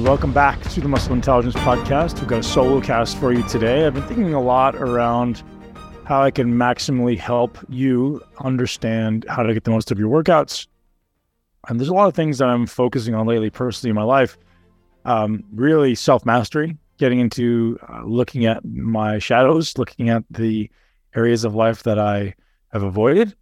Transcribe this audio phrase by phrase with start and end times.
[0.00, 2.20] Welcome back to the Muscle Intelligence Podcast.
[2.20, 3.86] We've got a solo cast for you today.
[3.86, 5.42] I've been thinking a lot around
[6.04, 10.66] how I can maximally help you understand how to get the most of your workouts.
[11.68, 14.36] And there's a lot of things that I'm focusing on lately, personally, in my life.
[15.06, 20.70] Um, really, self mastery, getting into uh, looking at my shadows, looking at the
[21.14, 22.34] areas of life that I
[22.70, 23.34] have avoided,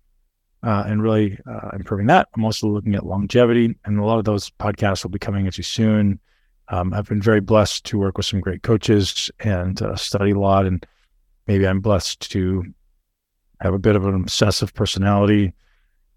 [0.63, 2.29] uh, and really uh, improving that.
[2.37, 5.59] I'm also looking at longevity, and a lot of those podcasts will be coming at
[5.59, 6.21] you soon.
[6.69, 10.39] Um, I've been very blessed to work with some great coaches and uh, study a
[10.39, 10.67] lot.
[10.67, 10.85] And
[11.47, 12.65] maybe I'm blessed to
[13.61, 15.53] have a bit of an obsessive personality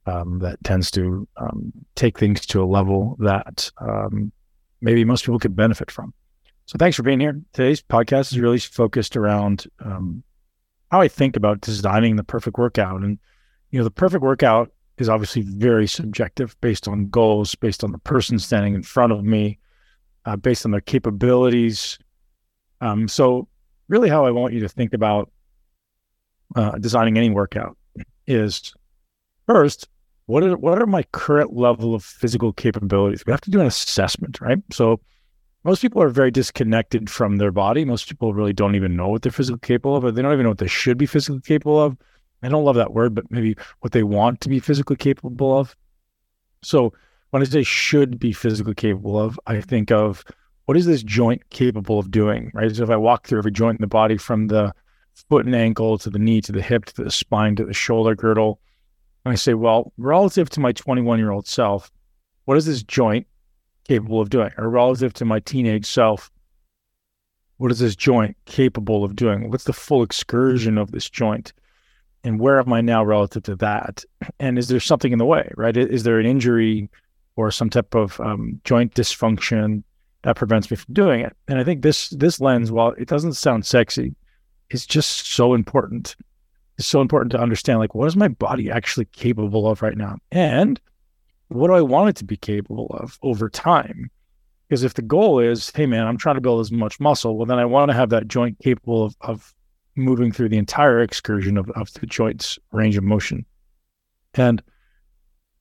[0.05, 4.31] um, that tends to um, take things to a level that um,
[4.81, 6.13] maybe most people could benefit from.
[6.65, 7.39] So thanks for being here.
[7.53, 10.23] Today's podcast is really focused around um,
[10.91, 13.01] how I think about designing the perfect workout.
[13.01, 13.19] And,
[13.71, 17.97] you know, the perfect workout is obviously very subjective based on goals, based on the
[17.99, 19.59] person standing in front of me
[20.27, 21.97] uh, based on their capabilities.
[22.81, 23.47] Um, so,
[23.87, 25.31] really, how I want you to think about
[26.55, 27.77] uh, designing any workout
[28.27, 28.73] is
[29.47, 29.87] first,
[30.25, 33.25] what are what are my current level of physical capabilities?
[33.25, 34.59] We have to do an assessment, right?
[34.71, 34.99] So,
[35.63, 37.85] most people are very disconnected from their body.
[37.85, 40.43] Most people really don't even know what they're physically capable of, or they don't even
[40.43, 41.97] know what they should be physically capable of.
[42.43, 45.75] I don't love that word, but maybe what they want to be physically capable of.
[46.63, 46.91] So,
[47.31, 50.23] when I say should be physically capable of, I think of
[50.65, 52.73] what is this joint capable of doing, right?
[52.75, 54.73] So if I walk through every joint in the body from the
[55.29, 58.15] foot and ankle to the knee to the hip to the spine to the shoulder
[58.15, 58.59] girdle,
[59.25, 61.91] and I say, well, relative to my 21 year old self,
[62.45, 63.27] what is this joint
[63.87, 64.51] capable of doing?
[64.57, 66.31] Or relative to my teenage self,
[67.57, 69.49] what is this joint capable of doing?
[69.49, 71.53] What's the full excursion of this joint?
[72.23, 74.03] And where am I now relative to that?
[74.39, 75.75] And is there something in the way, right?
[75.75, 76.89] Is there an injury
[77.37, 79.83] or some type of um, joint dysfunction
[80.23, 81.33] that prevents me from doing it.
[81.47, 84.13] And I think this this lens, while it doesn't sound sexy,
[84.69, 86.17] is just so important.
[86.77, 90.17] It's so important to understand like what is my body actually capable of right now?
[90.31, 90.81] And
[91.47, 94.11] what do I want it to be capable of over time?
[94.67, 97.45] Because if the goal is, hey man, I'm trying to build as much muscle, well
[97.45, 99.55] then I want to have that joint capable of, of
[99.95, 103.45] moving through the entire excursion of, of the joint's range of motion.
[104.33, 104.61] And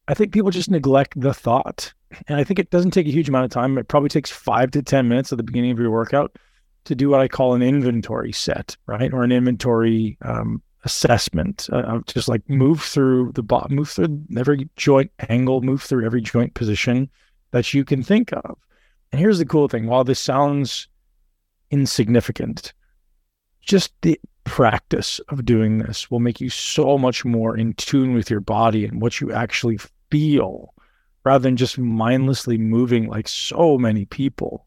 [0.09, 1.93] I think people just neglect the thought.
[2.29, 3.77] And I think it doesn't take a huge amount of time.
[3.79, 6.37] It probably takes five to 10 minutes at the beginning of your workout
[6.85, 9.13] to do what I call an inventory set, right?
[9.13, 11.69] Or an inventory um, assessment.
[11.73, 16.21] Uh, just like move through the bot, move through every joint angle, move through every
[16.21, 17.11] joint position
[17.51, 18.57] that you can think of.
[19.11, 20.89] And here's the cool thing while this sounds
[21.71, 22.73] insignificant,
[23.61, 28.31] just the practice of doing this will make you so much more in tune with
[28.31, 29.79] your body and what you actually
[30.11, 30.75] feel
[31.25, 34.67] rather than just mindlessly moving like so many people.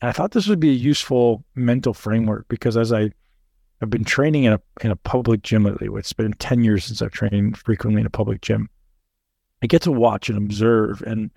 [0.00, 3.12] And I thought this would be a useful mental framework because as I
[3.80, 7.02] have been training in a in a public gym lately, it's been 10 years since
[7.02, 8.68] I've trained frequently in a public gym.
[9.62, 11.30] I get to watch and observe and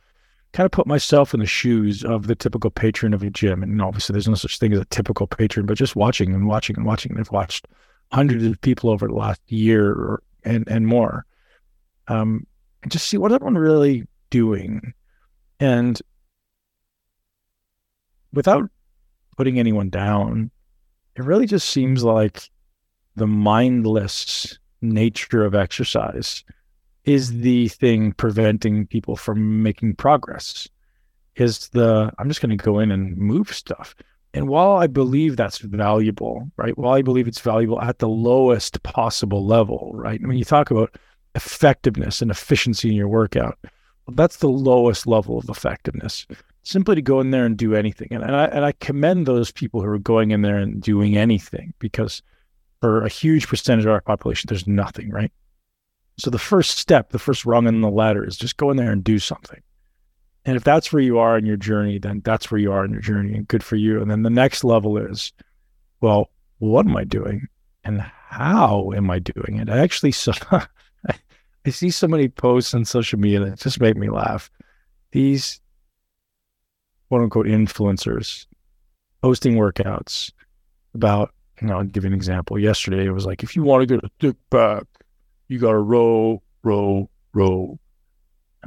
[0.54, 3.62] kind of put myself in the shoes of the typical patron of a gym.
[3.62, 6.76] And obviously there's no such thing as a typical patron, but just watching and watching
[6.76, 7.12] and watching.
[7.12, 7.68] And I've watched
[8.12, 11.26] hundreds of people over the last year and and more.
[12.08, 12.48] Um,
[12.86, 14.94] and just see what everyone really doing.
[15.60, 16.00] And
[18.32, 18.70] without
[19.38, 20.52] putting anyone down,
[21.16, 22.48] it really just seems like
[23.16, 26.44] the mindless nature of exercise
[27.06, 30.68] is the thing preventing people from making progress.
[31.36, 33.96] Is the I'm just going to go in and move stuff.
[34.36, 36.78] And while I believe that's valuable, right?
[36.78, 40.22] While I believe it's valuable at the lowest possible level, right?
[40.22, 40.96] When you talk about
[41.36, 43.58] effectiveness and efficiency in your workout.
[44.06, 46.26] Well, that's the lowest level of effectiveness.
[46.64, 48.08] Simply to go in there and do anything.
[48.12, 51.16] And, and I and I commend those people who are going in there and doing
[51.16, 52.24] anything because
[52.82, 55.32] for a huge percentage of our population, there's nothing, right?
[56.18, 58.92] So the first step, the first rung in the ladder is just go in there
[58.92, 59.62] and do something.
[60.46, 62.92] And if that's where you are in your journey, then that's where you are in
[62.92, 64.02] your journey and good for you.
[64.02, 65.34] And then the next level is,
[66.02, 67.48] well, what am I doing?
[67.84, 69.70] And how am I doing it?
[69.70, 70.34] I actually saw
[71.66, 74.52] I see so many posts on social media that just make me laugh.
[75.12, 75.60] These
[77.10, 78.46] quote unquote influencers
[79.22, 80.32] posting workouts
[80.94, 82.60] about, you know, I'll give you an example.
[82.60, 84.84] Yesterday it was like, if you want to get a thick back,
[85.48, 87.80] you got to row, row, row.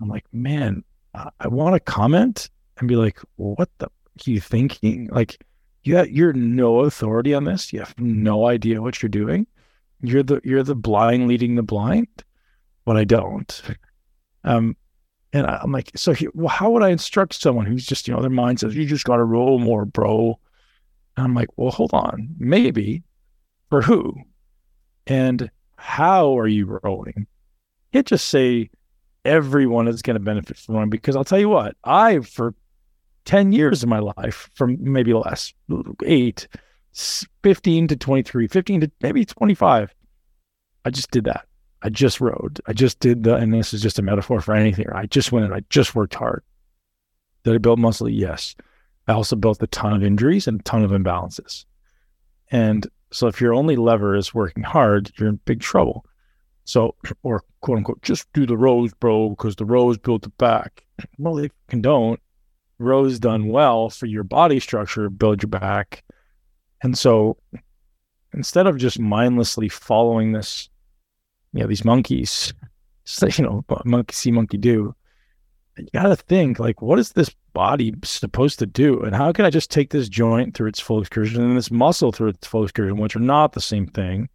[0.01, 0.83] I'm like, man,
[1.15, 5.09] I want to comment and be like, what the are you thinking?
[5.13, 5.45] Like,
[5.85, 7.73] you you're no authority on this.
[7.73, 9.47] You have no idea what you're doing.
[10.03, 12.09] You're the you're the blind leading the blind
[12.89, 13.63] when I don't.
[14.45, 14.77] Um,
[15.35, 18.15] And I, am like, so he, well, how would I instruct someone who's just, you
[18.15, 20.41] know, their mind says, you just got to roll more, bro.
[21.17, 22.35] And I'm like, well, hold on.
[22.39, 23.03] Maybe
[23.69, 24.15] for who?
[25.07, 27.27] And how are you rolling?
[27.93, 28.71] Can't just say
[29.25, 32.55] everyone is going to benefit from running because I'll tell you what, I, for
[33.27, 35.53] 10 years of my life, from maybe less,
[36.07, 36.49] eight,
[36.95, 39.95] 15 to 23, 15 to maybe 25,
[40.87, 41.48] I just did that.
[41.83, 42.61] I just rode.
[42.67, 44.87] I just did the, and this is just a metaphor for anything.
[44.93, 46.43] I just went and I just worked hard.
[47.45, 48.09] Did I build muscle?
[48.09, 48.55] Yes.
[49.07, 51.65] I also built a ton of injuries and a ton of imbalances.
[52.51, 56.05] And so if your only lever is working hard, you're in big trouble.
[56.65, 60.85] So, or quote unquote, just do the rows, bro, because the rows built the back.
[61.19, 62.21] Well, they can don't.
[62.81, 66.05] Rows done well for your body structure build your back.
[66.83, 67.37] And so
[68.35, 70.69] instead of just mindlessly following this,
[71.53, 72.53] you know, these monkeys,
[73.37, 74.95] you know, monkey see, monkey do,
[75.79, 79.01] you got to think like, what is this body supposed to do?
[79.03, 82.13] And how can I just take this joint through its full excursion and this muscle
[82.13, 84.29] through its full excursion, which are not the same thing?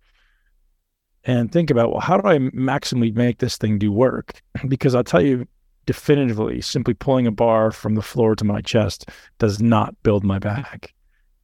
[1.26, 4.42] And think about, well, how do I maximally make this thing do work?
[4.68, 5.48] Because I'll tell you
[5.86, 9.10] definitively, simply pulling a bar from the floor to my chest
[9.40, 10.94] does not build my back.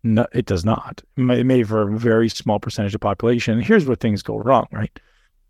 [0.04, 1.02] No, it does not.
[1.18, 3.60] It may for a very small percentage of population.
[3.60, 4.98] Here's where things go wrong, right?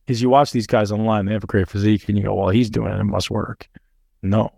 [0.09, 2.49] Is you watch these guys online, they have a great physique, and you go, well,
[2.49, 3.69] he's doing it, it must work.
[4.23, 4.51] No,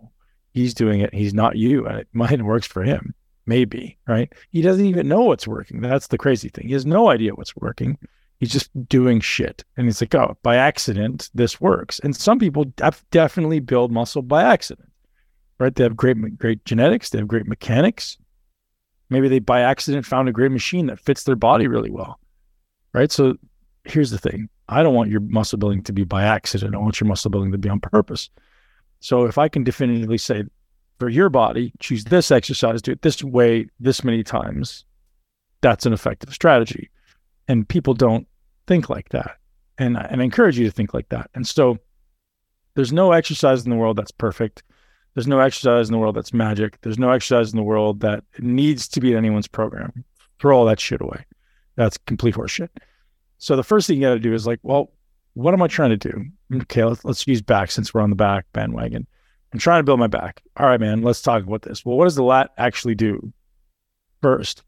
[0.54, 1.12] he's doing it.
[1.14, 3.14] He's not you, and it might works for him.
[3.44, 4.32] Maybe, right?
[4.50, 5.80] He doesn't even know what's working.
[5.80, 6.68] That's the crazy thing.
[6.68, 7.98] He has no idea what's working.
[8.38, 9.64] He's just doing shit.
[9.76, 11.98] And he's like, oh, by accident, this works.
[12.00, 14.90] And some people def- definitely build muscle by accident,
[15.58, 15.74] right?
[15.74, 17.10] They have great, great genetics.
[17.10, 18.16] They have great mechanics.
[19.10, 22.18] Maybe they by accident found a great machine that fits their body really well,
[22.94, 23.12] right?
[23.12, 23.36] So
[23.84, 26.74] here's the thing I don't want your muscle building to be by accident.
[26.74, 28.30] I want your muscle building to be on purpose.
[29.00, 30.44] So if I can definitively say
[30.98, 34.84] for your body, choose this exercise, do it this way, this many times,
[35.60, 36.90] that's an effective strategy.
[37.48, 38.26] And people don't
[38.66, 39.36] think like that.
[39.78, 41.30] And, and I encourage you to think like that.
[41.34, 41.78] And so
[42.74, 44.62] there's no exercise in the world that's perfect.
[45.14, 46.80] There's no exercise in the world that's magic.
[46.82, 50.04] There's no exercise in the world that needs to be in anyone's program.
[50.40, 51.24] Throw all that shit away.
[51.76, 52.70] That's complete horseshit.
[53.42, 54.92] So the first thing you got to do is like, well,
[55.34, 56.26] what am I trying to do?
[56.54, 59.04] Okay, let's, let's use back since we're on the back bandwagon.
[59.52, 60.44] I'm trying to build my back.
[60.58, 61.84] All right, man, let's talk about this.
[61.84, 63.32] Well, what does the lat actually do
[64.22, 64.62] first?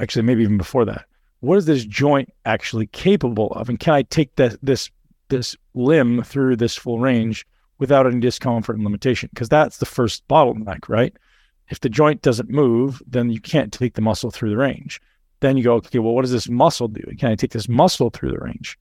[0.00, 1.04] Actually, maybe even before that.
[1.40, 3.68] What is this joint actually capable of?
[3.68, 4.90] And can I take that this
[5.28, 7.46] this limb through this full range
[7.78, 9.28] without any discomfort and limitation?
[9.34, 11.14] Because that's the first bottleneck, right?
[11.68, 14.98] If the joint doesn't move, then you can't take the muscle through the range.
[15.42, 17.02] Then you go, okay, well, what does this muscle do?
[17.18, 18.78] Can I take this muscle through the range?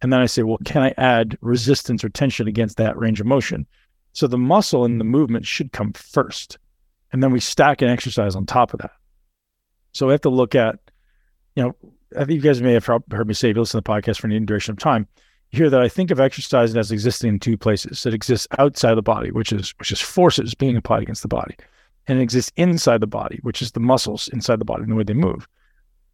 [0.00, 3.26] And then I say, well, can I add resistance or tension against that range of
[3.26, 3.66] motion?
[4.14, 6.56] So the muscle and the movement should come first.
[7.12, 8.92] And then we stack an exercise on top of that.
[9.92, 10.78] So we have to look at,
[11.56, 11.76] you know,
[12.16, 14.20] I think you guys may have heard me say, if you listen to the podcast
[14.20, 15.06] for any duration of time,
[15.50, 18.06] you hear that I think of exercise as existing in two places.
[18.06, 21.54] It exists outside the body, which is which is forces being applied against the body.
[22.06, 24.96] And it exists inside the body, which is the muscles inside the body and the
[24.96, 25.46] way they move.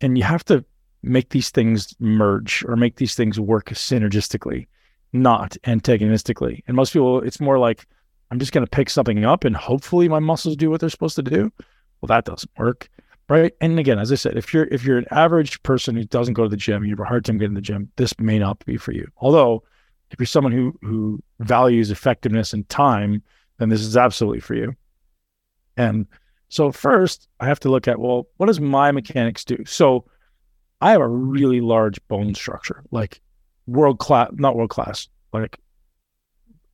[0.05, 0.62] And you have to
[1.03, 4.67] make these things merge or make these things work synergistically,
[5.15, 6.63] not antagonistically.
[6.67, 7.87] And most people, it's more like,
[8.31, 11.17] I'm just going to pick something up and hopefully my muscles do what they're supposed
[11.17, 11.51] to do.
[12.01, 12.91] Well, that doesn't work.
[13.31, 13.55] Right.
[13.63, 16.43] And again, as I said, if you're if you're an average person who doesn't go
[16.43, 18.77] to the gym, you have a hard time getting the gym, this may not be
[18.77, 19.08] for you.
[19.17, 19.63] Although
[20.11, 23.23] if you're someone who who values effectiveness and time,
[23.56, 24.77] then this is absolutely for you.
[25.79, 26.06] And
[26.55, 29.65] so first I have to look at, well, what does my mechanics do?
[29.67, 30.05] So
[30.81, 33.20] I have a really large bone structure, like
[33.67, 35.58] world class, not world class, like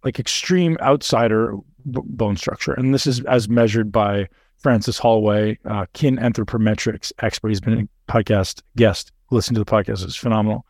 [0.04, 1.54] like extreme outsider
[1.90, 7.48] b- bone structure, and this is as measured by Francis Holway, uh, kin anthropometrics expert.
[7.48, 9.12] He's been a podcast guest.
[9.30, 10.66] Listen to the podcast; it's phenomenal.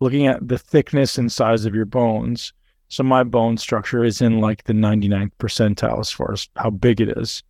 [0.00, 2.54] Looking at the thickness and size of your bones.
[2.88, 7.02] So my bone structure is in like the 99th percentile as far as how big
[7.02, 7.42] it is.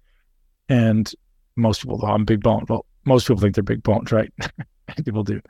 [0.69, 1.13] And
[1.57, 2.65] most people, oh, I'm big bone.
[2.69, 4.33] Well, most people think they're big bones, right?
[5.05, 5.41] people do.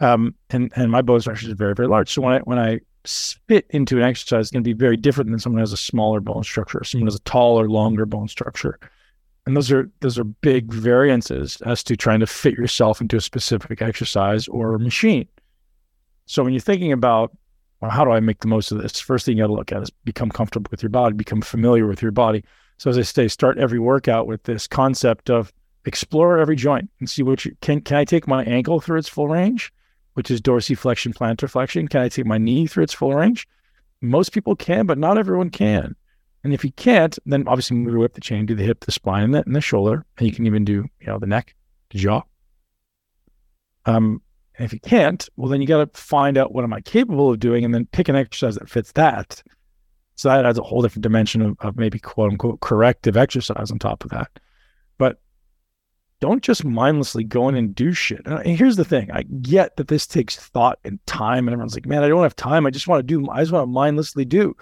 [0.00, 2.12] Um, and and my bone structure is very very large.
[2.12, 5.30] So when I when I spit into an exercise, it's going to be very different
[5.30, 6.84] than someone who has a smaller bone structure.
[6.84, 8.78] Someone has a taller, longer bone structure,
[9.46, 13.20] and those are those are big variances as to trying to fit yourself into a
[13.20, 15.26] specific exercise or machine.
[16.26, 17.34] So when you're thinking about
[17.80, 19.72] well, how do I make the most of this, first thing you got to look
[19.72, 22.42] at is become comfortable with your body, become familiar with your body.
[22.78, 25.52] So as I say, start every workout with this concept of
[25.86, 27.80] explore every joint and see what you can.
[27.80, 29.72] Can I take my ankle through its full range,
[30.14, 31.88] which is dorsiflexion, plantar flexion?
[31.88, 33.48] Can I take my knee through its full range?
[34.02, 35.94] Most people can, but not everyone can.
[36.44, 39.24] And if you can't, then obviously move up the chain, do the hip, the spine,
[39.24, 41.54] and the, and the shoulder, and you can even do you know the neck,
[41.90, 42.22] the jaw.
[43.84, 44.20] Um,
[44.56, 47.30] and if you can't, well, then you got to find out what am I capable
[47.30, 49.42] of doing, and then pick an exercise that fits that.
[50.16, 53.78] So that adds a whole different dimension of, of maybe quote unquote corrective exercise on
[53.78, 54.30] top of that.
[54.98, 55.20] But
[56.20, 58.22] don't just mindlessly go in and do shit.
[58.26, 61.86] And here's the thing I get that this takes thought and time, and everyone's like,
[61.86, 62.66] man, I don't have time.
[62.66, 64.56] I just want to do, I just want to mindlessly do.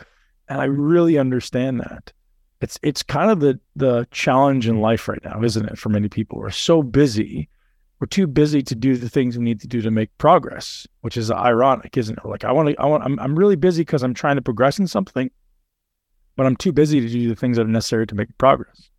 [0.49, 2.13] And I really understand that.
[2.61, 5.79] It's it's kind of the the challenge in life right now, isn't it?
[5.79, 7.49] For many people, we're so busy,
[8.01, 11.17] we're too busy to do the things we need to do to make progress, which
[11.17, 12.25] is ironic, isn't it?
[12.27, 14.79] Like I want to, I want, I'm I'm really busy because I'm trying to progress
[14.79, 15.31] in something,
[16.37, 18.91] but I'm too busy to do the things that are necessary to make progress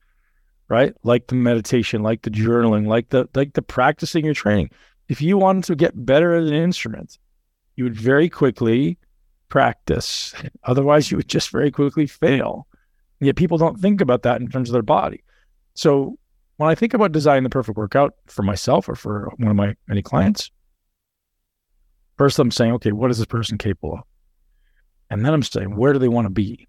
[0.67, 0.93] right?
[1.03, 4.69] Like the meditation, like the journaling, like the like the practicing your training.
[5.07, 7.19] If you wanted to get better at an instrument,
[7.75, 8.97] you would very quickly
[9.49, 10.33] practice.
[10.63, 12.67] Otherwise, you would just very quickly fail.
[13.19, 15.23] Yet people don't think about that in terms of their body.
[15.73, 16.17] So
[16.57, 19.75] when I think about designing the perfect workout for myself or for one of my
[19.87, 20.51] many clients,
[22.17, 24.03] first I'm saying, okay, what is this person capable of?
[25.09, 26.67] And then I'm saying, where do they want to be?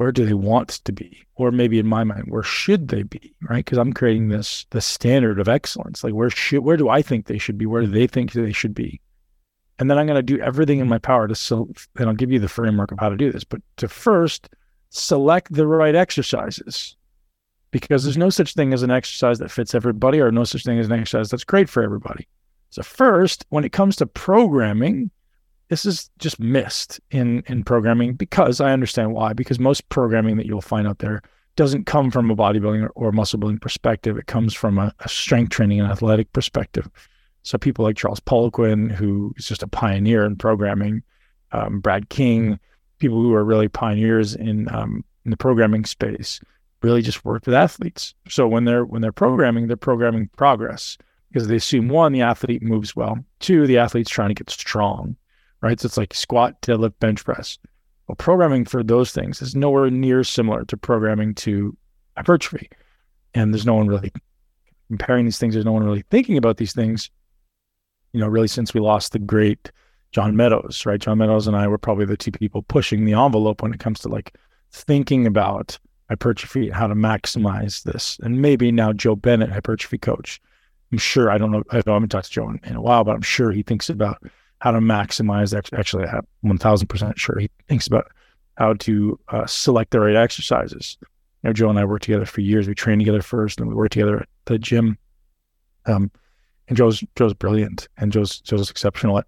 [0.00, 1.26] Where do they want to be?
[1.34, 3.62] Or maybe in my mind where should they be right?
[3.62, 6.02] Because i'm creating this the standard of excellence.
[6.02, 7.66] Like where should where do i think they should be?
[7.66, 8.98] Where do they think they should be?
[9.78, 12.32] And then i'm going to do everything in my power to so and i'll give
[12.32, 14.48] you the framework of how to do this but to first
[14.88, 16.96] select the right exercises.
[17.70, 20.78] Because there's no such thing as an exercise that fits everybody or no such thing
[20.78, 22.26] as an exercise that's great for everybody.
[22.70, 25.10] So first when it comes to programming
[25.70, 29.32] this is just missed in in programming because I understand why.
[29.32, 31.22] Because most programming that you'll find out there
[31.54, 34.18] doesn't come from a bodybuilding or, or muscle building perspective.
[34.18, 36.88] It comes from a, a, strength training and athletic perspective.
[37.42, 41.02] So people like Charles Poliquin, who is just a pioneer in programming,
[41.52, 42.58] um, Brad King,
[42.98, 46.40] people who are really pioneers in um, in the programming space,
[46.82, 48.12] really just work with athletes.
[48.28, 50.98] So when they're when they're programming, they're programming progress
[51.28, 55.14] because they assume one, the athlete moves well, two, the athlete's trying to get strong
[55.62, 55.78] right?
[55.80, 57.58] So it's like squat, deadlift, bench press.
[58.06, 61.76] Well, programming for those things is nowhere near similar to programming to
[62.16, 62.68] hypertrophy.
[63.34, 64.10] And there's no one really
[64.88, 65.54] comparing these things.
[65.54, 67.10] There's no one really thinking about these things,
[68.12, 69.70] you know, really since we lost the great
[70.12, 71.00] John Meadows, right?
[71.00, 74.00] John Meadows and I were probably the two people pushing the envelope when it comes
[74.00, 74.36] to like
[74.72, 78.18] thinking about hypertrophy and how to maximize this.
[78.22, 80.40] And maybe now Joe Bennett, hypertrophy coach.
[80.90, 83.14] I'm sure, I don't know, I haven't talked to Joe in, in a while, but
[83.14, 84.20] I'm sure he thinks about
[84.60, 85.56] how to maximize.
[85.76, 88.06] Actually, I'm one thousand percent sure he thinks about
[88.56, 90.96] how to uh, select the right exercises.
[91.42, 92.68] You know, Joe and I worked together for years.
[92.68, 94.98] We trained together first, and we worked together at the gym.
[95.86, 96.10] Um,
[96.68, 99.26] and Joe's Joe's brilliant, and Joe's Joe's exceptional at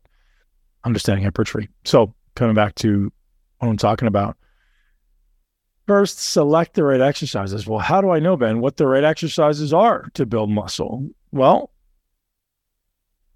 [0.85, 1.69] understanding hypertrophy.
[1.85, 3.11] So coming back to
[3.59, 4.37] what I'm talking about,
[5.87, 7.67] first select the right exercises.
[7.67, 11.09] Well, how do I know, Ben, what the right exercises are to build muscle?
[11.31, 11.71] Well,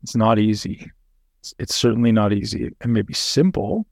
[0.02, 0.90] it's not easy.
[1.46, 2.72] It's, it's certainly not easy.
[2.80, 3.86] and maybe simple.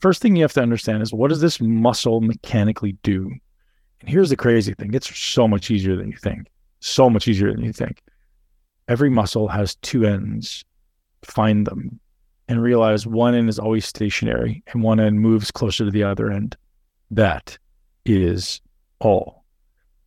[0.00, 3.30] First thing you have to understand is what does this muscle mechanically do?
[4.00, 6.48] And here's the crazy thing it's so much easier than you think.
[6.80, 8.02] So much easier than you think.
[8.88, 10.64] Every muscle has two ends.
[11.22, 12.00] Find them
[12.48, 16.32] and realize one end is always stationary and one end moves closer to the other
[16.32, 16.56] end.
[17.10, 17.58] That
[18.04, 18.60] is
[19.00, 19.44] all.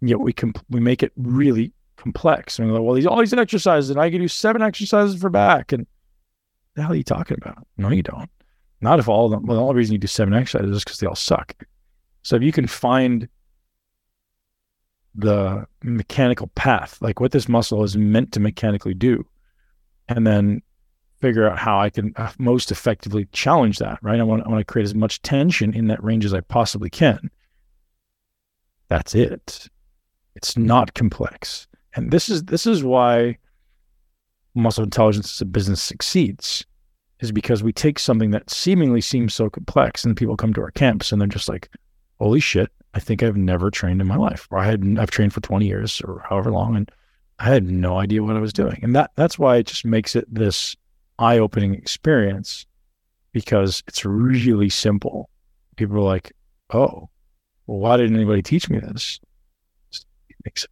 [0.02, 2.60] yet we can we make it really complex.
[2.60, 5.72] And like, well, these all these exercises, and I can do seven exercises for back,
[5.72, 5.86] and
[6.76, 7.66] the hell are you talking about?
[7.78, 8.30] No, you don't.
[8.82, 11.00] Not if all of them, well, the only reason you do seven exercises is because
[11.00, 11.54] they all suck.
[12.24, 13.28] So if you can find
[15.14, 19.26] the mechanical path, like what this muscle is meant to mechanically do,
[20.08, 20.62] and then
[21.20, 24.20] figure out how I can uh, most effectively challenge that, right?
[24.20, 26.90] I want, I want to create as much tension in that range as I possibly
[26.90, 27.30] can.
[28.88, 29.70] That's it.
[30.36, 31.68] It's not complex.
[31.96, 33.38] And this is this is why
[34.56, 36.66] muscle intelligence as a business succeeds
[37.20, 40.72] is because we take something that seemingly seems so complex and people come to our
[40.72, 41.70] camps and they're just like,
[42.20, 44.48] holy shit, I think I've never trained in my life.
[44.52, 46.92] Or I had I've trained for 20 years or however long and
[47.40, 48.80] I had no idea what I was doing.
[48.84, 50.76] And that that's why it just makes it this
[51.20, 52.66] eye-opening experience
[53.32, 55.30] because it's really simple.
[55.76, 56.34] People are like,
[56.74, 57.10] oh,
[57.68, 59.20] well, why didn't anybody teach me this?
[60.30, 60.70] It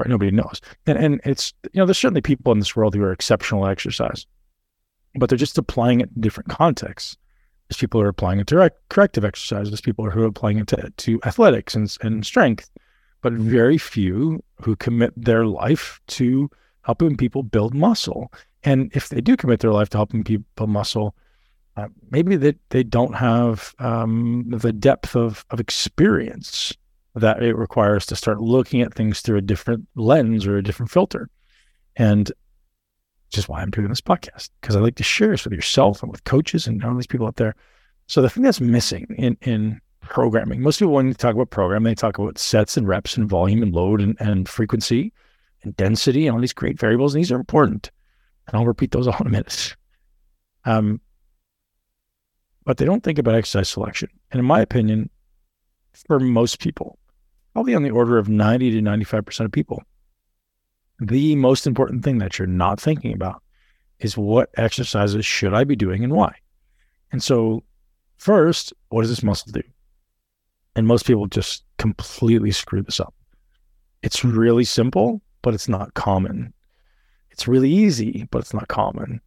[0.00, 0.10] right?
[0.10, 0.60] Nobody knows.
[0.86, 3.72] And and it's you know, there's certainly people in this world who are exceptional at
[3.72, 4.26] exercise,
[5.14, 7.16] but they're just applying it in different contexts.
[7.68, 9.68] There's people who are applying it to corrective exercise.
[9.68, 12.70] There's people who are applying it to, to athletics and, and strength,
[13.22, 16.50] but very few who commit their life to
[16.82, 18.32] helping people build muscle.
[18.64, 21.14] And if they do commit their life to helping people muscle,
[21.76, 26.74] Uh, maybe that they, they don't have um, the depth of, of experience
[27.14, 30.90] that it requires to start looking at things through a different lens or a different
[30.90, 31.28] filter.
[31.96, 32.30] And
[33.28, 36.02] which is why I'm doing this podcast, because I like to share this with yourself
[36.02, 37.54] and with coaches and all these people out there.
[38.08, 41.92] So the thing that's missing in, in programming, most people when you talk about programming,
[41.92, 45.12] they talk about sets and reps and volume and load and, and frequency
[45.62, 47.14] and density and all these great variables.
[47.14, 47.92] And these are important.
[48.48, 49.76] And I'll repeat those all in a minute.
[50.64, 51.00] Um,
[52.64, 54.08] but they don't think about exercise selection.
[54.32, 55.08] And in my opinion,
[56.08, 56.98] for most people,
[57.52, 59.82] probably on the order of 90 to 95% of people,
[60.98, 63.42] the most important thing that you're not thinking about
[63.98, 66.34] is what exercises should I be doing and why.
[67.12, 67.64] And so,
[68.18, 69.62] first, what does this muscle do?
[70.76, 73.14] And most people just completely screw this up.
[74.02, 76.52] It's really simple, but it's not common.
[77.30, 79.20] It's really easy, but it's not common.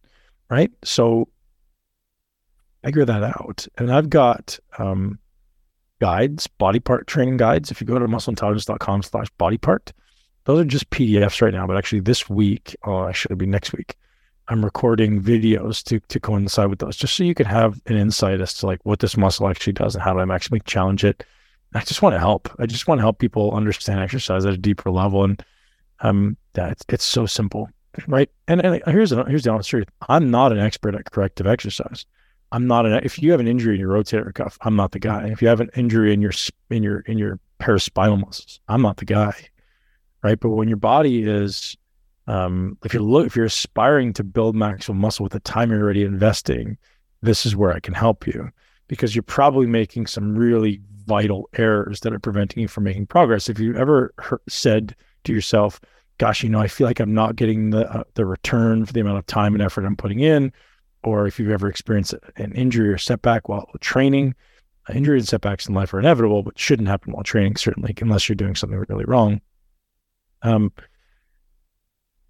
[0.48, 0.70] Right.
[0.82, 1.28] So,
[2.84, 3.66] figure that out.
[3.78, 5.18] And I've got um,
[6.04, 7.70] guides, body part training guides.
[7.70, 9.90] If you go to muscleintelligence.com slash body part,
[10.44, 13.72] those are just PDFs right now, but actually this week, oh, I should be next
[13.72, 13.96] week.
[14.48, 18.42] I'm recording videos to to coincide with those, just so you can have an insight
[18.42, 21.24] as to like what this muscle actually does and how do I actually challenge it.
[21.72, 22.50] I just want to help.
[22.58, 25.42] I just want to help people understand exercise at a deeper level, and
[26.00, 27.70] um, yeah, it's it's so simple,
[28.06, 28.28] right?
[28.46, 32.04] And, and here's the, here's the honest truth: I'm not an expert at corrective exercise.
[32.52, 32.94] I'm not an.
[33.02, 35.26] If you have an injury in your rotator cuff, I'm not the guy.
[35.28, 36.32] If you have an injury in your
[36.70, 39.34] in your in your paraspinal muscles, I'm not the guy
[40.24, 40.40] right?
[40.40, 41.76] But when your body is,
[42.26, 45.82] um, if you're look, if you're aspiring to build maximal muscle with the time you're
[45.82, 46.76] already investing,
[47.22, 48.50] this is where I can help you
[48.88, 53.48] because you're probably making some really vital errors that are preventing you from making progress.
[53.48, 55.78] If you ever heard, said to yourself,
[56.16, 59.00] "Gosh, you know, I feel like I'm not getting the uh, the return for the
[59.00, 60.52] amount of time and effort I'm putting in,"
[61.06, 64.34] or if you've ever experienced an injury or setback while training,
[64.92, 68.36] injuries and setbacks in life are inevitable, but shouldn't happen while training, certainly, unless you're
[68.36, 69.40] doing something really wrong
[70.44, 70.72] um,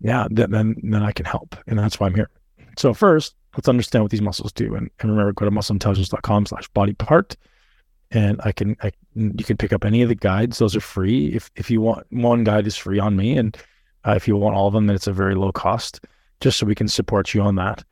[0.00, 2.30] yeah, then, then then I can help, and that's why I'm here.
[2.78, 6.68] So first, let's understand what these muscles do, and, and remember, go to muscleintelligence.com slash
[6.68, 7.36] body part,
[8.10, 11.28] and I can I, you can pick up any of the guides; those are free.
[11.28, 13.56] If if you want one guide is free on me, and
[14.06, 16.00] uh, if you want all of them, then it's a very low cost,
[16.40, 17.84] just so we can support you on that.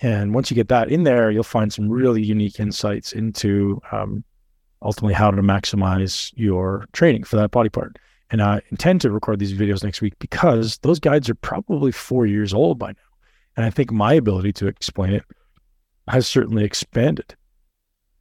[0.00, 4.24] And once you get that in there, you'll find some really unique insights into um,
[4.82, 7.98] ultimately how to maximize your training for that body part.
[8.30, 12.26] And I intend to record these videos next week because those guides are probably four
[12.26, 12.94] years old by now.
[13.56, 15.24] And I think my ability to explain it
[16.08, 17.34] has certainly expanded.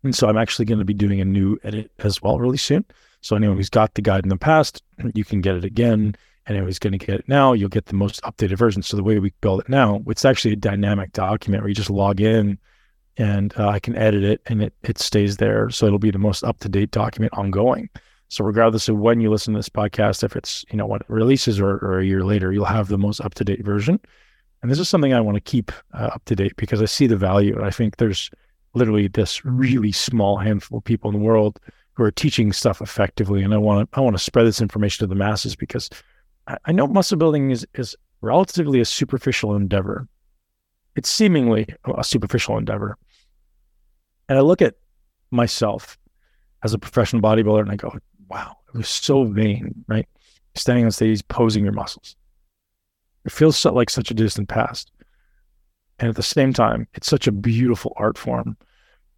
[0.04, 2.86] And so I'm actually going to be doing a new edit as well really soon.
[3.22, 4.84] So anyone who's got the guide in the past,
[5.16, 6.16] you can get it again.
[6.48, 8.84] And it was going to get it now, you'll get the most updated version.
[8.84, 11.90] So the way we build it now, it's actually a dynamic document where you just
[11.90, 12.60] log in
[13.18, 15.70] and uh, I can edit it and it, it stays there.
[15.70, 17.90] So it'll be the most up to date document ongoing.
[18.28, 21.10] So regardless of when you listen to this podcast, if it's you know when it
[21.10, 24.00] releases or, or a year later, you'll have the most up to date version.
[24.62, 27.08] And this is something I want to keep uh, up to date because I see
[27.08, 28.32] the value, and I think there's
[28.74, 31.60] literally this really small handful of people in the world
[31.94, 35.04] who are teaching stuff effectively, and I want to I want to spread this information
[35.04, 35.90] to the masses because
[36.48, 40.08] I, know muscle building is is relatively a superficial endeavor.
[40.96, 42.98] It's seemingly a superficial endeavor,
[44.30, 44.76] and I look at
[45.32, 45.98] myself
[46.64, 47.96] as a professional bodybuilder and I go,
[48.30, 50.08] wow, it was so vain, right?
[50.56, 52.16] Standing on stage, posing your muscles.
[53.26, 54.92] It feels so, like such a distant past.
[56.00, 58.58] And at the same time, it's such a beautiful art form.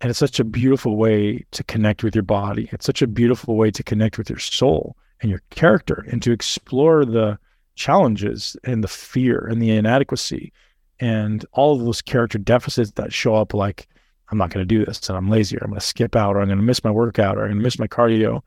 [0.02, 2.70] And it's such a beautiful way to connect with your body.
[2.72, 6.32] It's such a beautiful way to connect with your soul and your character and to
[6.32, 7.38] explore the
[7.76, 10.52] challenges and the fear and the inadequacy
[11.00, 13.88] and all of those character deficits that show up like,
[14.30, 16.36] I'm not going to do this and I'm lazy or I'm going to skip out
[16.36, 18.42] or I'm going to miss my workout or I'm going to miss my cardio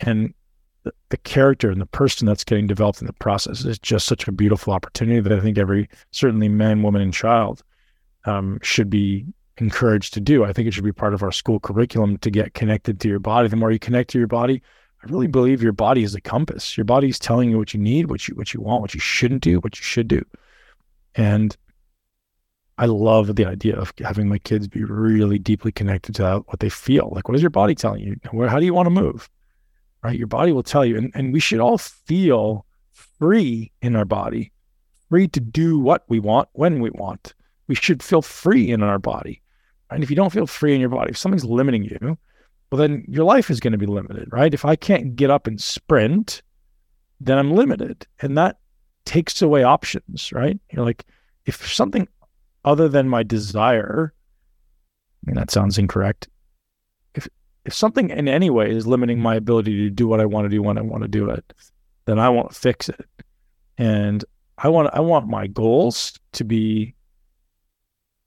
[0.00, 0.34] and
[0.84, 4.28] the, the character and the person that's getting developed in the process is just such
[4.28, 7.62] a beautiful opportunity that I think every certainly man, woman, and child
[8.26, 9.24] um, should be
[9.58, 10.44] encouraged to do.
[10.44, 13.18] I think it should be part of our school curriculum to get connected to your
[13.18, 13.48] body.
[13.48, 14.62] The more you connect to your body,
[15.04, 16.76] I really believe your body is a compass.
[16.76, 19.00] Your body is telling you what you need, what you what you want, what you
[19.00, 20.24] shouldn't do, what you should do.
[21.14, 21.56] And
[22.78, 26.60] I love the idea of having my kids be really deeply connected to that, what
[26.60, 27.12] they feel.
[27.14, 28.16] Like, what is your body telling you?
[28.32, 29.28] Where, how do you want to move?
[30.04, 30.18] right?
[30.18, 30.96] Your body will tell you.
[30.96, 34.52] And, and we should all feel free in our body,
[35.08, 37.34] free to do what we want when we want.
[37.66, 39.40] We should feel free in our body.
[39.90, 42.18] And if you don't feel free in your body, if something's limiting you,
[42.74, 44.52] well, then your life is going to be limited, right?
[44.52, 46.42] If I can't get up and sprint,
[47.20, 48.04] then I'm limited.
[48.20, 48.58] And that
[49.04, 50.58] takes away options, right?
[50.72, 51.04] You're like,
[51.46, 52.08] if something
[52.64, 54.12] other than my desire
[55.24, 56.28] I mean, that sounds incorrect.
[57.14, 57.28] If
[57.64, 60.48] if something in any way is limiting my ability to do what I want to
[60.50, 61.54] do when I want to do it,
[62.06, 63.06] then I want to fix it.
[63.78, 64.24] And
[64.58, 66.94] I want I want my goals to be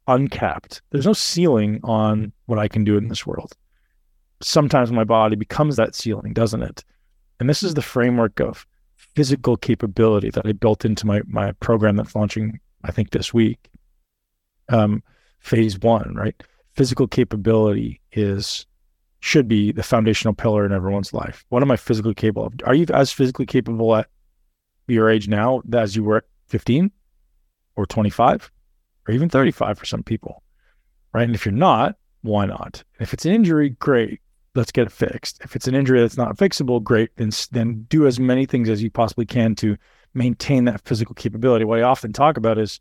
[0.07, 0.81] uncapped.
[0.89, 3.53] There's no ceiling on what I can do in this world.
[4.41, 6.83] Sometimes my body becomes that ceiling, doesn't it?
[7.39, 11.95] And this is the framework of physical capability that I built into my my program
[11.95, 13.69] that's launching, I think, this week.
[14.69, 15.01] Um,
[15.39, 16.35] phase one, right?
[16.75, 18.65] Physical capability is
[19.19, 21.45] should be the foundational pillar in everyone's life.
[21.49, 22.53] What am I physically capable of?
[22.65, 24.07] Are you as physically capable at
[24.87, 26.91] your age now as you were at 15
[27.75, 28.51] or 25
[29.07, 30.43] or even 35 for some people?
[31.13, 31.23] Right.
[31.23, 32.83] And if you're not, why not?
[32.99, 34.21] If it's an injury, great.
[34.57, 35.39] Let's get it fixed.
[35.43, 37.15] If it's an injury that's not fixable, great.
[37.17, 39.77] Then, then do as many things as you possibly can to
[40.15, 41.63] maintain that physical capability.
[41.63, 42.79] What I often talk about is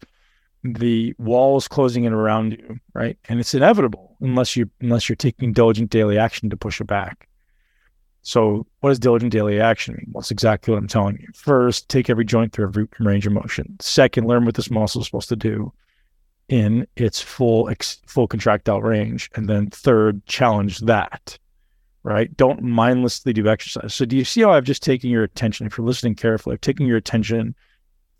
[0.64, 3.18] the walls closing in around you, right?
[3.28, 7.28] And it's inevitable unless you unless you're taking diligent daily action to push it back.
[8.22, 10.06] So, what does diligent daily action mean?
[10.10, 11.28] Well, it's exactly what I'm telling you.
[11.34, 13.76] First, take every joint through every range of motion.
[13.80, 15.72] Second, learn what this muscle is supposed to do
[16.48, 19.30] in its full ex, full contractile range.
[19.36, 21.38] And then third, challenge that.
[22.06, 22.34] Right?
[22.36, 23.92] Don't mindlessly do exercise.
[23.92, 25.66] So, do you see how I've just taken your attention?
[25.66, 27.56] If you're listening carefully, I've taken your attention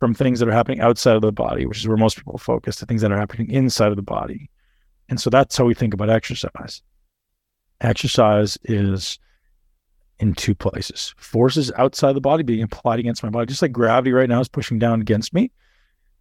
[0.00, 2.74] from things that are happening outside of the body, which is where most people focus,
[2.76, 4.50] to things that are happening inside of the body.
[5.08, 6.82] And so that's how we think about exercise.
[7.80, 9.20] Exercise is
[10.18, 14.10] in two places forces outside the body being applied against my body, just like gravity
[14.10, 15.52] right now is pushing down against me.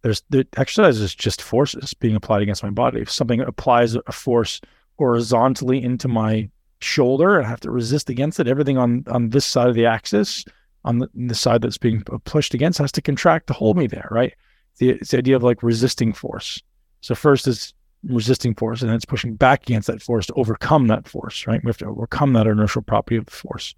[0.02, 3.00] There's the exercise is just forces being applied against my body.
[3.00, 4.60] If something applies a force
[4.98, 6.48] horizontally into my
[6.80, 8.48] shoulder, I have to resist against it.
[8.48, 10.44] Everything on on this side of the axis
[10.86, 14.06] on the, the, side that's being pushed against has to contract to hold me there,
[14.10, 14.32] right?
[14.78, 16.62] The, it's the idea of like resisting force.
[17.00, 20.86] So first is resisting force, and then it's pushing back against that force to overcome
[20.86, 21.62] that force, right?
[21.62, 23.74] We have to overcome that inertial property of the force.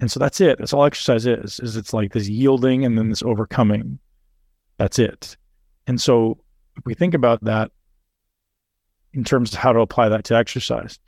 [0.00, 0.58] And so that's it.
[0.58, 3.98] That's all exercise is, is it's like this yielding and then this overcoming.
[4.78, 5.36] That's it.
[5.86, 6.38] And so
[6.76, 7.70] if we think about that
[9.12, 10.98] in terms of how to apply that to exercise,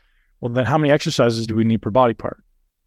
[0.47, 2.43] well, then how many exercises do we need per body part?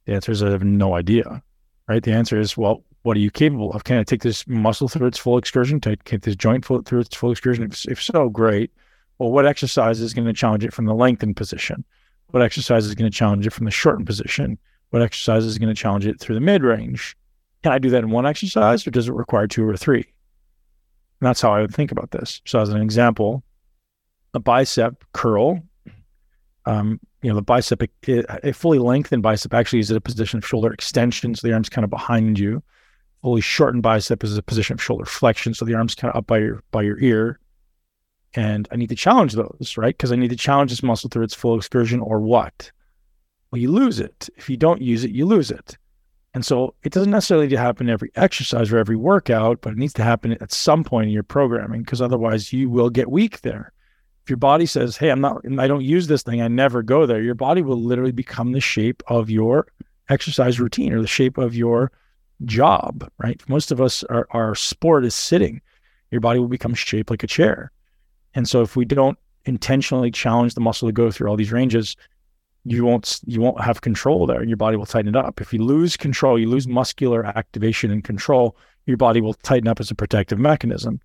[0.05, 1.43] The answer is I have no idea
[1.89, 2.03] right?
[2.03, 3.83] The answer is, well, what are you capable of?
[3.83, 5.81] Can I take this muscle through its full excursion?
[5.81, 7.63] Take this joint through its full excursion?
[7.63, 8.71] If, if so, great.
[9.17, 11.83] Well, what exercise is going to challenge it from the lengthened position?
[12.27, 14.57] What exercise is going to challenge it from the shortened position?
[14.91, 17.17] What exercise is going to challenge it through the mid range?
[17.63, 20.05] Can I do that in one exercise or does it require two or three?
[21.19, 22.41] And that's how I would think about this.
[22.45, 23.43] So, as an example,
[24.33, 25.59] a bicep curl
[26.69, 30.45] um, you know, the bicep, a fully lengthened bicep actually is at a position of
[30.45, 31.33] shoulder extension.
[31.33, 32.61] So the arm's kind of behind you.
[33.23, 35.53] Fully shortened bicep is a position of shoulder flexion.
[35.53, 37.39] So the arm's kind of up by your, by your ear.
[38.35, 39.97] And I need to challenge those, right?
[39.97, 42.71] Because I need to challenge this muscle through its full excursion or what?
[43.51, 44.29] Well, you lose it.
[44.37, 45.75] If you don't use it, you lose it.
[46.35, 49.79] And so it doesn't necessarily need to happen every exercise or every workout, but it
[49.79, 53.41] needs to happen at some point in your programming because otherwise you will get weak
[53.41, 53.73] there
[54.29, 57.21] your body says, Hey, I'm not, I don't use this thing, I never go there,
[57.21, 59.67] your body will literally become the shape of your
[60.09, 61.91] exercise routine or the shape of your
[62.45, 63.41] job, right?
[63.47, 65.61] Most of us, our, our sport is sitting.
[66.11, 67.71] Your body will become shaped like a chair.
[68.33, 71.95] And so if we don't intentionally challenge the muscle to go through all these ranges,
[72.65, 74.43] you won't you won't have control there.
[74.43, 75.39] Your body will tighten it up.
[75.41, 79.79] If you lose control, you lose muscular activation and control, your body will tighten up
[79.79, 80.99] as a protective mechanism.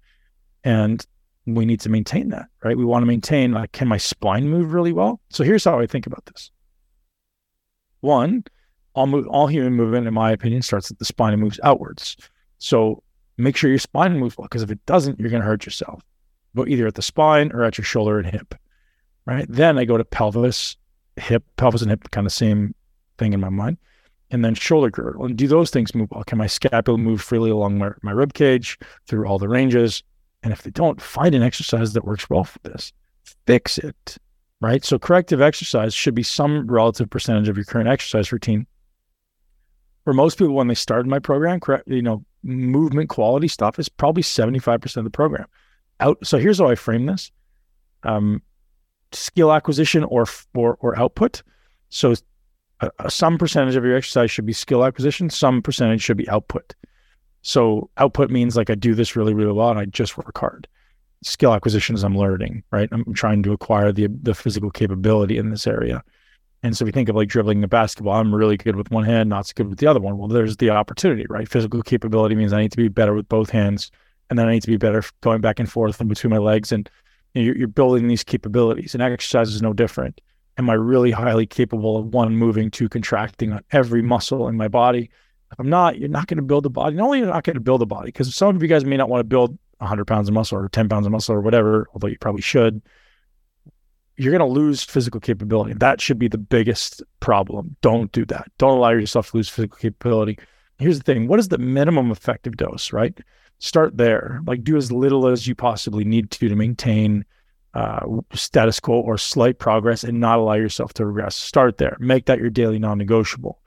[0.65, 1.07] And
[1.47, 2.77] we need to maintain that, right?
[2.77, 5.21] We want to maintain like, can my spine move really well?
[5.31, 6.51] So here's how I think about this.
[8.01, 8.45] One,
[8.95, 12.17] all move, all human movement, in my opinion, starts at the spine and moves outwards.
[12.59, 13.03] So
[13.37, 16.03] make sure your spine moves well, because if it doesn't, you're going to hurt yourself.
[16.57, 18.55] Go either at the spine or at your shoulder and hip,
[19.27, 19.47] right?
[19.49, 20.77] Then I go to pelvis,
[21.17, 22.75] hip, pelvis and hip, kind of same
[23.19, 23.77] thing in my mind.
[24.31, 25.27] And then shoulder girdle.
[25.27, 26.25] And do those things move well?
[26.25, 30.03] Can my scapula move freely along my, my rib cage through all the ranges?
[30.45, 32.93] And if they don't, find an exercise that works well for this.
[33.47, 34.19] Fix it.
[34.61, 34.85] Right.
[34.85, 38.67] So corrective exercise should be some relative percentage of your current exercise routine.
[40.05, 43.79] For most people, when they start in my program, correct, you know, movement quality stuff
[43.79, 45.47] is probably 75% of the program.
[46.01, 46.19] Out.
[46.25, 47.33] So here's how I frame this.
[48.03, 48.43] Um,
[49.13, 51.43] skill acquisition or or or output.
[51.89, 52.15] So
[52.81, 56.75] uh, some percentage of your exercise should be skill acquisition, some percentage should be output.
[57.45, 60.67] So output means like I do this really, really well and I just work hard.
[61.23, 62.89] Skill acquisition is I'm learning, right?
[62.91, 66.03] I'm trying to acquire the the physical capability in this area.
[66.63, 68.15] And so if we think of like dribbling the basketball.
[68.15, 70.19] I'm really good with one hand, not so good with the other one.
[70.19, 71.49] Well, there's the opportunity, right?
[71.49, 73.91] Physical capability means I need to be better with both hands.
[74.31, 76.73] And then I need to be better going back and forth in between my legs
[76.73, 76.89] and
[77.35, 80.21] you're, you're building these capabilities, and exercise is no different.
[80.57, 84.69] Am I really highly capable of one moving two contracting on every muscle in my
[84.69, 85.11] body?
[85.59, 86.97] I'm not, you're not going to build a body.
[86.97, 88.97] Not only you're not going to build a body, because some of you guys may
[88.97, 91.88] not want to build 100 pounds of muscle or 10 pounds of muscle or whatever,
[91.93, 92.83] although you probably should.
[94.17, 95.75] You're going to lose physical capability.
[95.75, 97.77] That should be the biggest problem.
[97.81, 98.51] Don't do that.
[98.59, 100.38] Don't allow yourself to lose physical capability.
[100.79, 103.17] Here's the thing what is the minimum effective dose, right?
[103.59, 104.40] Start there.
[104.47, 107.25] Like do as little as you possibly need to to maintain
[107.75, 111.35] uh, status quo or slight progress and not allow yourself to regress.
[111.35, 111.97] Start there.
[111.99, 113.61] Make that your daily non-negotiable.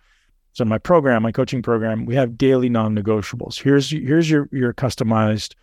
[0.57, 3.61] So in my program, my coaching program, we have daily non-negotiables.
[3.61, 5.53] Here's here's your your customized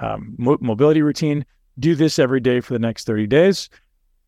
[0.00, 1.44] um, mobility routine.
[1.80, 3.68] Do this every day for the next 30 days,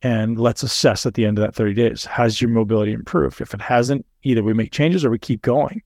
[0.02, 3.40] and let's assess at the end of that 30 days has your mobility improved.
[3.40, 5.80] If it hasn't, either we make changes or we keep going.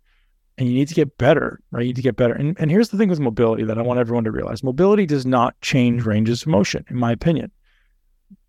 [0.57, 1.83] And you need to get better, right?
[1.83, 2.33] You need to get better.
[2.33, 5.27] And, and here's the thing with mobility that I want everyone to realize: mobility does
[5.27, 7.51] not change ranges of motion, in my opinion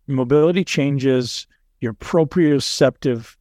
[0.08, 1.46] mobility changes
[1.80, 3.36] your proprioceptive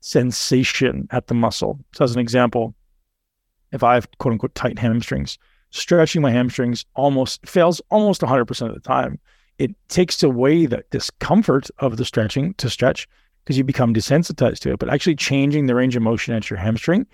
[0.00, 1.78] sensation at the muscle.
[1.92, 2.74] So, as an example,
[3.72, 5.38] if I have quote unquote tight hamstrings,
[5.70, 9.18] stretching my hamstrings almost fails almost 100% of the time.
[9.58, 13.08] It takes away the discomfort of the stretching to stretch
[13.42, 14.78] because you become desensitized to it.
[14.78, 17.06] But actually, changing the range of motion at your hamstring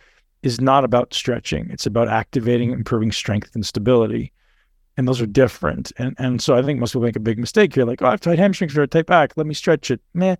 [0.42, 4.32] is not about stretching, it's about activating, improving strength and stability
[4.96, 5.92] and those are different.
[5.98, 8.10] And and so I think most people make a big mistake here, like, oh, I
[8.12, 9.32] have tight hamstrings or a tight back.
[9.36, 10.00] Let me stretch it.
[10.12, 10.36] Man,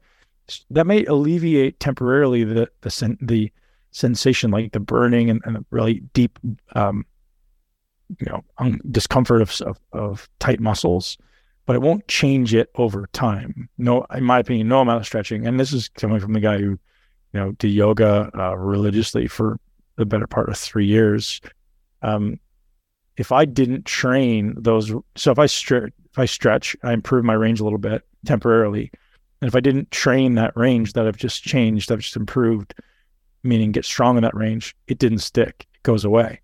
[0.71, 3.53] that may alleviate temporarily the the sen- the
[3.91, 6.39] sensation, like the burning and, and the really deep,
[6.75, 7.07] um,
[8.19, 11.17] you know, un- discomfort of, of of tight muscles,
[11.67, 13.69] but it won't change it over time.
[13.79, 15.47] No, in my opinion, no amount of stretching.
[15.47, 16.79] And this is coming from the guy who, you
[17.33, 19.59] know, did yoga uh, religiously for
[19.97, 21.41] the better part of three years.
[22.03, 22.39] Um,
[23.17, 27.35] if I didn't train those, so if I stretch, if I stretch, I improve my
[27.35, 28.91] range a little bit temporarily,
[29.45, 32.73] and if I didn't train that range that I've just changed, I've just improved,
[33.43, 36.41] meaning get strong in that range, it didn't stick, it goes away.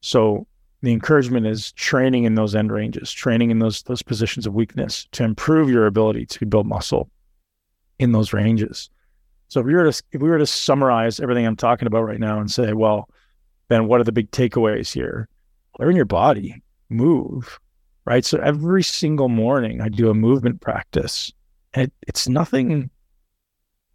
[0.00, 0.48] So
[0.82, 5.06] the encouragement is training in those end ranges, training in those those positions of weakness
[5.12, 7.08] to improve your ability to build muscle
[8.00, 8.90] in those ranges.
[9.46, 12.18] So if we were to if we were to summarize everything I'm talking about right
[12.18, 13.08] now and say, well,
[13.68, 15.28] then what are the big takeaways here?
[15.78, 17.58] learn your body, move,
[18.04, 18.24] right?
[18.24, 21.32] So every single morning I do a movement practice.
[21.74, 22.90] It, it's nothing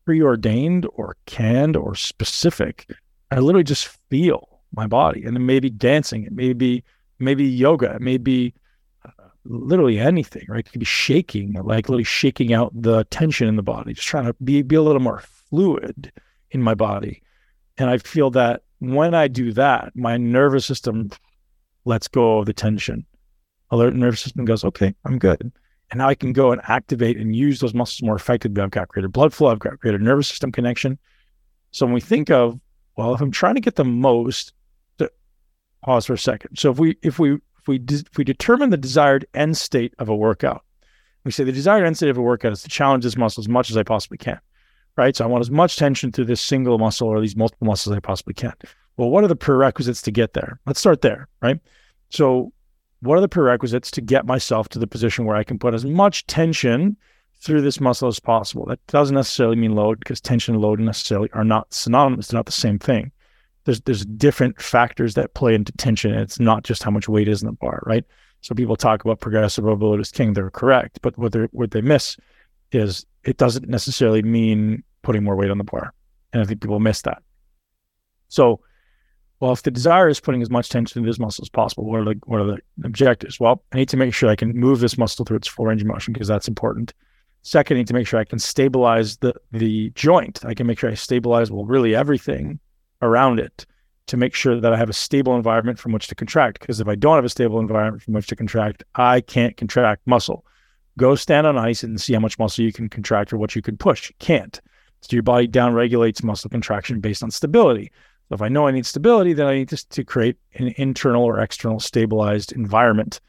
[0.06, 2.89] preordained or canned or specific.
[3.32, 5.24] I literally just feel my body.
[5.24, 6.84] And it may be dancing, it may be
[7.20, 8.54] maybe yoga, it may be
[9.06, 10.65] uh, literally anything, right?
[10.65, 14.26] It could be shaking, like literally shaking out the tension in the body, just trying
[14.26, 16.12] to be, be a little more fluid
[16.52, 17.22] in my body.
[17.78, 21.12] And I feel that when I do that, my nervous system
[21.86, 23.06] lets go of the tension.
[23.72, 25.52] Alert nervous system goes, okay, I'm good.
[25.91, 28.62] And now I can go and activate and use those muscles more effectively.
[28.62, 29.49] I've got greater blood flow.
[29.49, 30.99] I've got greater nervous system connection.
[31.71, 32.60] So when we think of,
[32.95, 34.54] well, if I'm trying to get the most,
[34.97, 35.12] to,
[35.84, 36.58] pause for a second.
[36.58, 39.93] So if we if we if we de- if we determine the desired end state
[39.99, 40.63] of a workout,
[41.23, 43.47] we say the desired end state of a workout is to challenge this muscle as
[43.47, 44.39] much as I possibly can,
[44.97, 45.15] right?
[45.15, 47.97] So I want as much tension through this single muscle or these multiple muscles as
[47.97, 48.54] I possibly can.
[48.97, 50.60] Well, what are the prerequisites to get there?
[50.65, 51.60] Let's start there, right?
[52.10, 52.52] So,
[53.02, 55.86] what are the prerequisites to get myself to the position where I can put as
[55.86, 56.98] much tension
[57.42, 58.66] through this muscle as possible?
[58.66, 62.28] That doesn't necessarily mean load because tension and load necessarily are not synonymous.
[62.28, 63.12] They're not the same thing.
[63.66, 66.12] There's there's different factors that play into tension.
[66.12, 68.04] And it's not just how much weight is in the bar, right?
[68.42, 70.34] So people talk about progressive overload as king.
[70.34, 72.18] They're correct, but what they what they miss
[72.72, 75.94] is it doesn't necessarily mean putting more weight on the bar,
[76.34, 77.22] and I think people miss that.
[78.30, 78.62] So
[79.39, 82.02] well, if the desire is putting as much tension into this muscle as possible, what
[82.02, 83.39] are the what are the objectives?
[83.39, 85.82] Well, I need to make sure I can move this muscle through its full range
[85.82, 86.93] of motion because that's important.
[87.41, 90.43] Second, I need to make sure I can stabilize the the joint.
[90.43, 92.60] I can make sure I stabilize well really everything
[93.02, 93.65] around it
[94.08, 96.60] to make sure that I have a stable environment from which to contract.
[96.60, 100.02] Because if I don't have a stable environment from which to contract, I can't contract
[100.06, 100.43] muscle.
[100.97, 103.62] Go stand on ice and see how much muscle you can contract or what you
[103.62, 104.10] can push.
[104.10, 104.60] You can't.
[105.02, 107.91] So your body down regulates muscle contraction based on stability.
[108.30, 111.24] So if I know I need stability, then I need to, to create an internal
[111.24, 113.20] or external stabilized environment.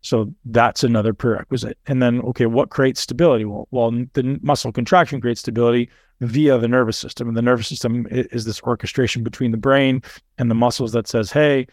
[0.00, 1.78] So that's another prerequisite.
[1.86, 3.44] And then, okay, what creates stability?
[3.44, 5.90] Well, well, the muscle contraction creates stability
[6.20, 7.26] via the nervous system.
[7.26, 10.02] And the nervous system is this orchestration between the brain
[10.38, 11.66] and the muscles that says, hey,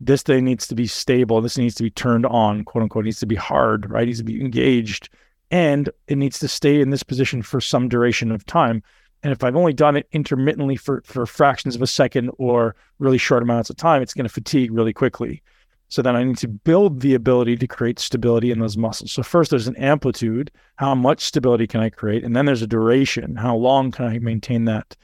[0.00, 1.40] this thing needs to be stable.
[1.40, 4.02] This needs to be turned on, quote unquote, needs to be hard, right?
[4.02, 5.08] It needs to be engaged.
[5.50, 8.82] And it needs to stay in this position for some duration of time.
[9.22, 13.18] And if I've only done it intermittently for, for fractions of a second or really
[13.18, 15.42] short amounts of time, it's going to fatigue really quickly.
[15.88, 19.10] So then I need to build the ability to create stability in those muscles.
[19.10, 22.24] So first there's an amplitude, how much stability can I create?
[22.24, 24.96] And then there's a duration, how long can I maintain that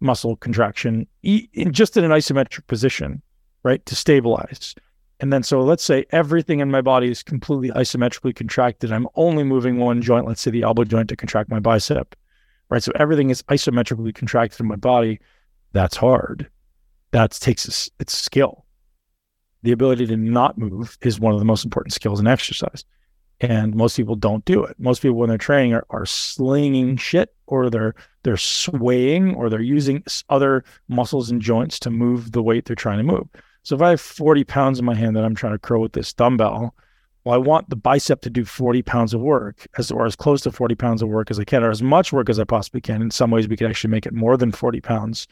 [0.00, 3.22] muscle contraction in just in an isometric position,
[3.64, 3.84] right?
[3.86, 4.74] To stabilize.
[5.18, 8.92] And then so let's say everything in my body is completely isometrically contracted.
[8.92, 12.14] I'm only moving one joint, let's say the elbow joint to contract my bicep.
[12.74, 12.82] Right.
[12.82, 15.20] So everything is isometrically contracted in my body.
[15.72, 16.50] That's hard.
[17.12, 18.64] That takes a, it's skill
[19.64, 22.84] the ability to not move is one of the most important skills in exercise.
[23.40, 24.76] And most people don't do it.
[24.78, 29.60] Most people, when they're training, are, are slinging shit or they're they're swaying or they're
[29.60, 33.26] using other muscles and joints to move the weight they're trying to move.
[33.62, 35.94] So if I have 40 pounds in my hand that I'm trying to curl with
[35.94, 36.74] this dumbbell,
[37.24, 40.42] well, I want the bicep to do 40 pounds of work as or as close
[40.42, 42.80] to 40 pounds of work as I can, or as much work as I possibly
[42.80, 43.02] can.
[43.02, 45.26] In some ways, we could actually make it more than 40 pounds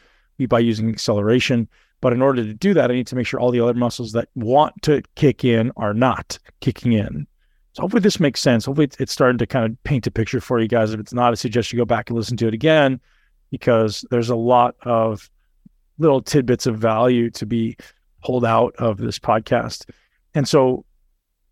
[0.49, 1.69] by using acceleration
[2.03, 4.11] but in order to do that, I need to make sure all the other muscles
[4.11, 7.25] that want to kick in are not kicking in.
[7.71, 8.65] So hopefully this makes sense.
[8.65, 10.93] Hopefully it's starting to kind of paint a picture for you guys.
[10.93, 12.99] If it's not, I suggest you go back and listen to it again
[13.51, 15.29] because there's a lot of
[15.97, 17.77] little tidbits of value to be
[18.21, 19.89] pulled out of this podcast.
[20.35, 20.83] And so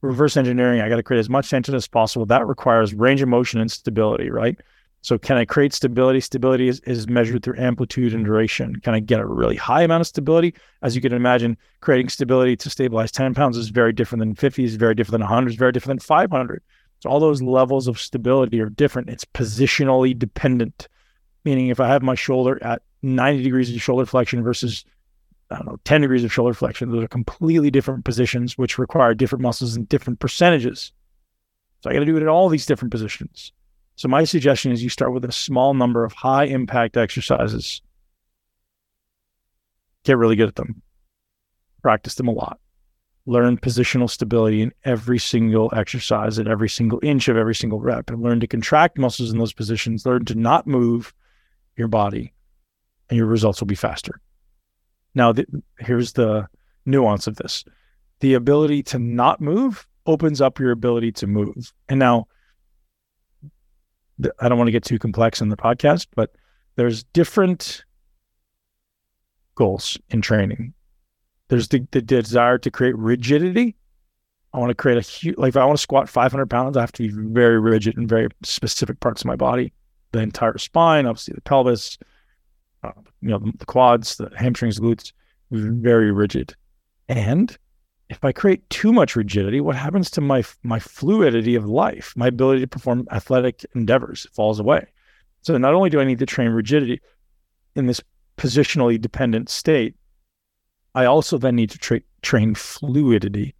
[0.01, 2.25] reverse engineering, I got to create as much tension as possible.
[2.25, 4.57] That requires range of motion and stability, right?
[5.03, 6.19] So can I create stability?
[6.19, 8.75] Stability is, is measured through amplitude and duration.
[8.81, 10.53] Can I get a really high amount of stability?
[10.83, 14.63] As you can imagine, creating stability to stabilize 10 pounds is very different than 50,
[14.63, 16.61] is very different than 100, is very different than 500.
[16.99, 19.09] So all those levels of stability are different.
[19.09, 20.87] It's positionally dependent,
[21.45, 24.85] meaning if I have my shoulder at 90 degrees of shoulder flexion versus
[25.51, 29.13] I don't know, 10 degrees of shoulder flexion, those are completely different positions, which require
[29.13, 30.93] different muscles and different percentages.
[31.81, 33.51] So I got to do it in all these different positions.
[33.95, 37.81] So my suggestion is you start with a small number of high impact exercises.
[40.03, 40.81] Get really good at them.
[41.81, 42.59] Practice them a lot.
[43.25, 48.09] Learn positional stability in every single exercise at every single inch of every single rep
[48.09, 50.05] and learn to contract muscles in those positions.
[50.05, 51.13] Learn to not move
[51.75, 52.33] your body
[53.09, 54.19] and your results will be faster.
[55.13, 55.33] Now,
[55.79, 56.47] here's the
[56.85, 57.63] nuance of this
[58.19, 61.73] the ability to not move opens up your ability to move.
[61.89, 62.27] And now,
[64.39, 66.31] I don't want to get too complex in the podcast, but
[66.75, 67.83] there's different
[69.55, 70.73] goals in training.
[71.49, 73.75] There's the, the desire to create rigidity.
[74.53, 76.81] I want to create a huge, like if I want to squat 500 pounds, I
[76.81, 79.73] have to be very rigid in very specific parts of my body,
[80.11, 81.97] the entire spine, obviously the pelvis,
[82.83, 82.91] uh,
[83.21, 85.11] you know, the, quads, the hamstrings, glutes,
[85.51, 86.55] very rigid.
[87.07, 87.55] And
[88.09, 92.13] if I create too much rigidity, what happens to my my fluidity of life?
[92.15, 94.85] My ability to perform athletic endeavors falls away.
[95.43, 97.01] So not only do I need to train rigidity
[97.75, 98.01] in this
[98.37, 99.95] positionally dependent state,
[100.93, 103.55] I also then need to tra- train fluidity.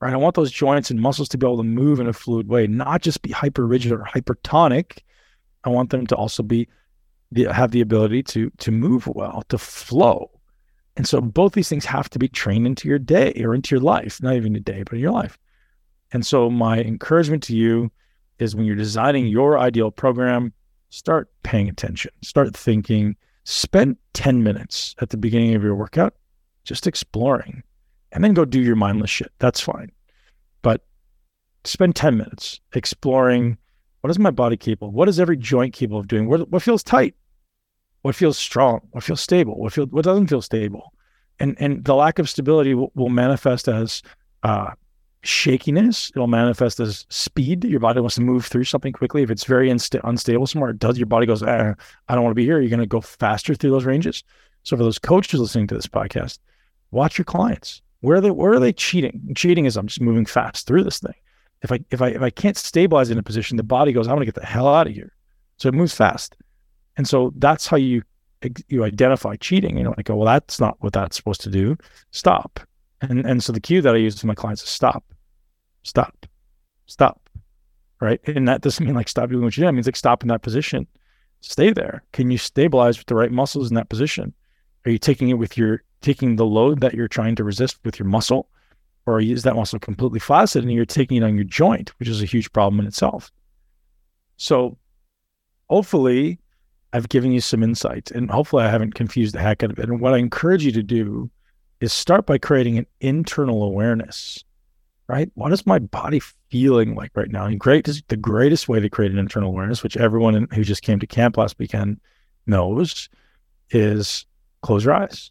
[0.00, 0.14] Right?
[0.14, 2.66] I want those joints and muscles to be able to move in a fluid way,
[2.66, 4.98] not just be hyper rigid or hypertonic.
[5.64, 6.68] I want them to also be
[7.36, 10.30] have the ability to to move well, to flow.
[10.96, 13.80] And so both these things have to be trained into your day or into your
[13.80, 15.38] life, not even a day, but in your life.
[16.12, 17.90] And so my encouragement to you
[18.38, 20.52] is when you're designing your ideal program,
[20.90, 26.14] start paying attention, start thinking, spend 10 minutes at the beginning of your workout
[26.64, 27.62] just exploring
[28.12, 29.32] and then go do your mindless shit.
[29.38, 29.90] That's fine.
[30.62, 30.84] But
[31.64, 33.56] spend 10 minutes exploring
[34.00, 34.92] what is my body capable?
[34.92, 36.28] What is every joint capable of doing?
[36.28, 37.14] What, what feels tight?
[38.02, 40.92] What feels strong, what feels stable, what feels what doesn't feel stable,
[41.38, 44.02] and and the lack of stability will, will manifest as
[44.42, 44.70] uh,
[45.22, 46.10] shakiness.
[46.14, 47.64] It'll manifest as speed.
[47.64, 49.22] Your body wants to move through something quickly.
[49.22, 50.98] If it's very insta- unstable somewhere, it does.
[50.98, 51.74] Your body goes, eh,
[52.08, 52.60] I don't want to be here.
[52.60, 54.24] You're going to go faster through those ranges.
[54.62, 56.38] So for those coaches listening to this podcast,
[56.90, 57.82] watch your clients.
[58.00, 58.30] Where are they?
[58.30, 59.32] Where are they cheating?
[59.36, 61.14] cheating is I'm just moving fast through this thing.
[61.62, 64.14] If I if I if I can't stabilize in a position, the body goes, I'm
[64.14, 65.12] going to get the hell out of here.
[65.58, 66.36] So it moves fast.
[66.96, 68.02] And so that's how you
[68.68, 69.76] you identify cheating.
[69.76, 71.76] You know, like, oh, well, that's not what that's supposed to do.
[72.10, 72.60] Stop.
[73.00, 75.04] And and so the cue that I use to my clients is stop,
[75.82, 76.26] stop,
[76.86, 77.20] stop.
[78.00, 78.20] Right.
[78.26, 79.68] And that doesn't mean like stop doing what you do.
[79.68, 80.86] It means like stop in that position.
[81.42, 82.02] Stay there.
[82.12, 84.32] Can you stabilize with the right muscles in that position?
[84.86, 87.98] Are you taking it with your taking the load that you're trying to resist with
[87.98, 88.48] your muscle?
[89.06, 92.22] Or is that muscle completely flaccid and you're taking it on your joint, which is
[92.22, 93.30] a huge problem in itself?
[94.36, 94.78] So
[95.68, 96.38] hopefully
[96.92, 99.88] I've given you some insights and hopefully I haven't confused the heck out of it.
[99.88, 101.30] And what I encourage you to do
[101.80, 104.44] is start by creating an internal awareness,
[105.06, 105.30] right?
[105.34, 106.20] What is my body
[106.50, 107.46] feeling like right now?
[107.46, 110.82] And great is the greatest way to create an internal awareness, which everyone who just
[110.82, 112.00] came to camp last weekend
[112.46, 113.08] knows,
[113.70, 114.26] is
[114.62, 115.30] close your eyes.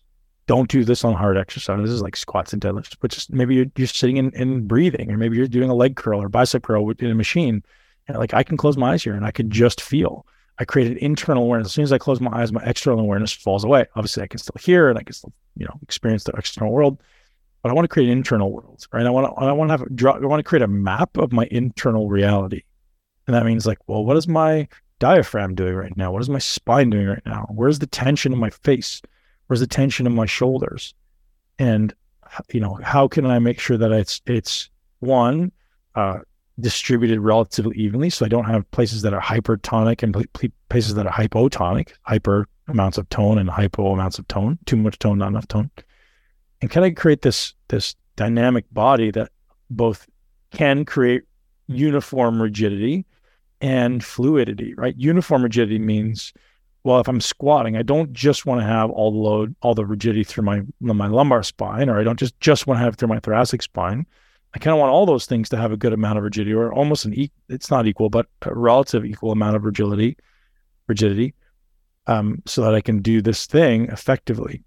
[0.49, 3.86] don't do this on hard exercises like squats and deadlifts, but just maybe you're, you're
[3.86, 7.12] sitting in and breathing, or maybe you're doing a leg curl or bicep curl in
[7.12, 7.62] a machine.
[8.07, 10.26] And like I can close my eyes here and I can just feel.
[10.60, 11.68] I create an internal awareness.
[11.68, 13.86] As soon as I close my eyes, my external awareness falls away.
[13.95, 17.01] Obviously, I can still hear and I can still, you know, experience the external world,
[17.64, 19.05] but I want to create an internal world, right?
[19.05, 21.47] I want to, I want to have, I want to create a map of my
[21.49, 22.64] internal reality.
[23.26, 24.68] And that means like, well, what is my
[24.99, 26.12] diaphragm doing right now?
[26.12, 27.47] What is my spine doing right now?
[27.49, 29.01] Where's the tension in my face?
[29.47, 30.93] Where's the tension in my shoulders?
[31.57, 31.93] And
[32.51, 35.51] you know, how can I make sure that it's it's one
[35.95, 36.20] uh,
[36.62, 40.16] distributed relatively evenly, so I don't have places that are hypertonic and
[40.70, 44.99] places that are hypotonic, hyper amounts of tone and hypo amounts of tone, too much
[44.99, 45.70] tone, not enough tone.
[46.62, 49.32] And can I create this this dynamic body that
[49.70, 50.07] both
[50.51, 51.24] can create
[51.68, 53.05] uniform rigidity
[53.62, 54.95] and fluidity, right?
[54.97, 56.34] Uniform rigidity means,
[56.84, 59.86] well, if I'm squatting, I don't just want to have all the load, all the
[59.86, 62.97] rigidity through my my lumbar spine, or I don't just just want to have it
[62.97, 64.05] through my thoracic spine.
[64.54, 66.74] I kind of want all those things to have a good amount of rigidity, or
[66.74, 70.18] almost an e- it's not equal, but a relative equal amount of rigidity,
[70.88, 71.36] rigidity,
[72.08, 74.64] um, so that I can do this thing effectively.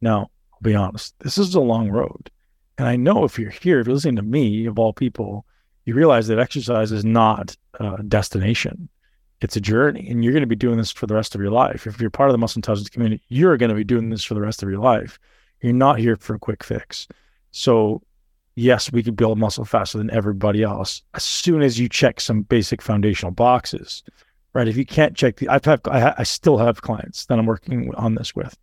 [0.00, 2.30] Now, I'll be honest, this is a long road,
[2.76, 5.46] and I know if you're here, if you're listening to me, of all people,
[5.84, 8.88] you realize that exercise is not a destination.
[9.40, 11.50] It's a journey, and you're going to be doing this for the rest of your
[11.50, 11.86] life.
[11.86, 14.34] If you're part of the muscle intelligence community, you're going to be doing this for
[14.34, 15.18] the rest of your life.
[15.60, 17.06] You're not here for a quick fix.
[17.52, 18.02] So,
[18.56, 22.42] yes, we could build muscle faster than everybody else as soon as you check some
[22.42, 24.02] basic foundational boxes,
[24.52, 24.68] right?
[24.68, 28.16] If you can't check the, I've I, I still have clients that I'm working on
[28.16, 28.58] this with.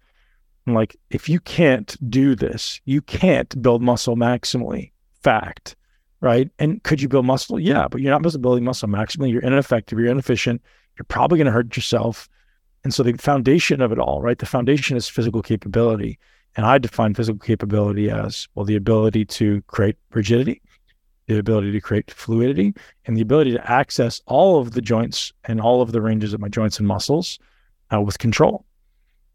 [0.67, 4.91] I'm like, if you can't do this, you can't build muscle maximally.
[5.21, 5.75] Fact
[6.23, 6.49] right?
[6.57, 7.59] And could you build muscle?
[7.59, 9.29] Yeah, but you're not building muscle maximally.
[9.29, 9.99] You're ineffective.
[9.99, 10.61] You're inefficient.
[10.97, 12.29] You're probably going to hurt yourself.
[12.85, 14.39] And so the foundation of it all, right?
[14.39, 16.17] The foundation is physical capability.
[16.55, 20.61] And I define physical capability as well the ability to create rigidity,
[21.27, 22.73] the ability to create fluidity,
[23.05, 26.39] and the ability to access all of the joints and all of the ranges of
[26.39, 27.39] my joints and muscles
[27.93, 28.65] uh, with control.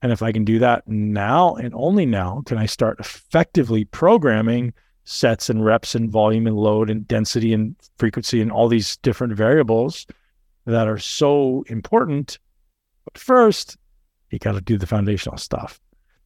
[0.01, 4.73] And if I can do that now and only now, can I start effectively programming
[5.09, 9.33] sets and reps and volume and load and density and frequency and all these different
[9.33, 10.07] variables
[10.67, 12.39] that are so important.
[13.05, 13.79] But first,
[14.31, 15.81] you got to do the foundational stuff,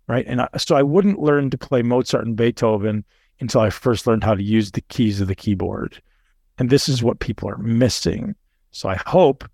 [0.08, 0.24] right?
[0.26, 3.04] And I, so I wouldn't learn to play Mozart and Beethoven
[3.40, 6.00] until I first learned how to use the keys of the keyboard.
[6.58, 8.34] And this is what people are missing.
[8.70, 9.44] So I hope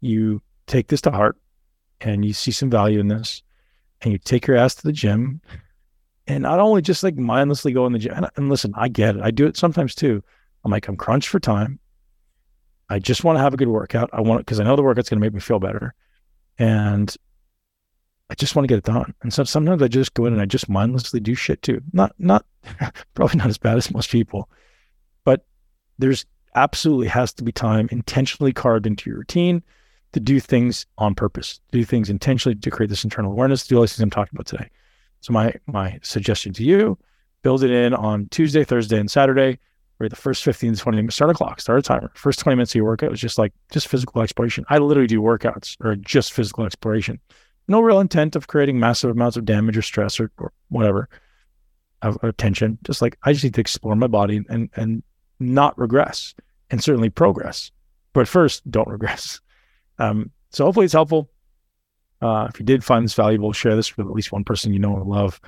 [0.00, 1.36] you take this to heart
[2.00, 3.42] and you see some value in this
[4.02, 5.40] and you take your ass to the gym
[6.26, 8.14] and not only just like mindlessly go in the gym.
[8.14, 9.22] And, and listen, I get it.
[9.22, 10.22] I do it sometimes too.
[10.64, 11.78] I'm like, I'm crunched for time.
[12.88, 14.10] I just want to have a good workout.
[14.12, 15.94] I want it because I know the workout's going to make me feel better.
[16.58, 17.14] And
[18.30, 19.12] I just want to get it done.
[19.22, 21.82] And so sometimes I just go in and I just mindlessly do shit too.
[21.92, 22.46] Not, not,
[23.14, 24.48] probably not as bad as most people,
[25.24, 25.44] but
[25.98, 26.24] there's
[26.54, 29.62] absolutely has to be time intentionally carved into your routine
[30.12, 33.82] to do things on purpose, do things intentionally to create this internal awareness, do all
[33.82, 34.70] these things I'm talking about today.
[35.20, 36.98] So my my suggestion to you,
[37.42, 39.58] build it in on Tuesday, Thursday, and Saturday,
[39.98, 42.10] where the first 15 to 20 minutes, start a clock, start a timer.
[42.14, 44.64] First 20 minutes of your workout is just like just physical exploration.
[44.68, 47.20] I literally do workouts or just physical exploration.
[47.70, 51.08] No real intent of creating massive amounts of damage or stress or, or whatever
[52.02, 52.78] of, tension.
[52.82, 55.04] Just like I just need to explore my body and and
[55.38, 56.34] not regress
[56.70, 57.70] and certainly progress.
[58.12, 59.40] But first, don't regress.
[60.00, 61.30] Um, so hopefully it's helpful.
[62.20, 64.80] Uh, if you did find this valuable, share this with at least one person you
[64.80, 65.40] know and love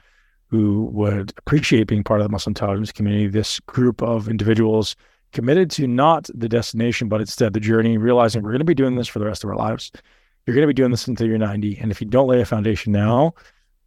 [0.47, 3.27] who would appreciate being part of the muscle intelligence community.
[3.27, 4.95] This group of individuals
[5.33, 8.95] committed to not the destination, but instead the journey, realizing we're going to be doing
[8.95, 9.91] this for the rest of our lives.
[10.47, 11.79] You're going to be doing this until you're 90.
[11.79, 13.35] And if you don't lay a foundation now,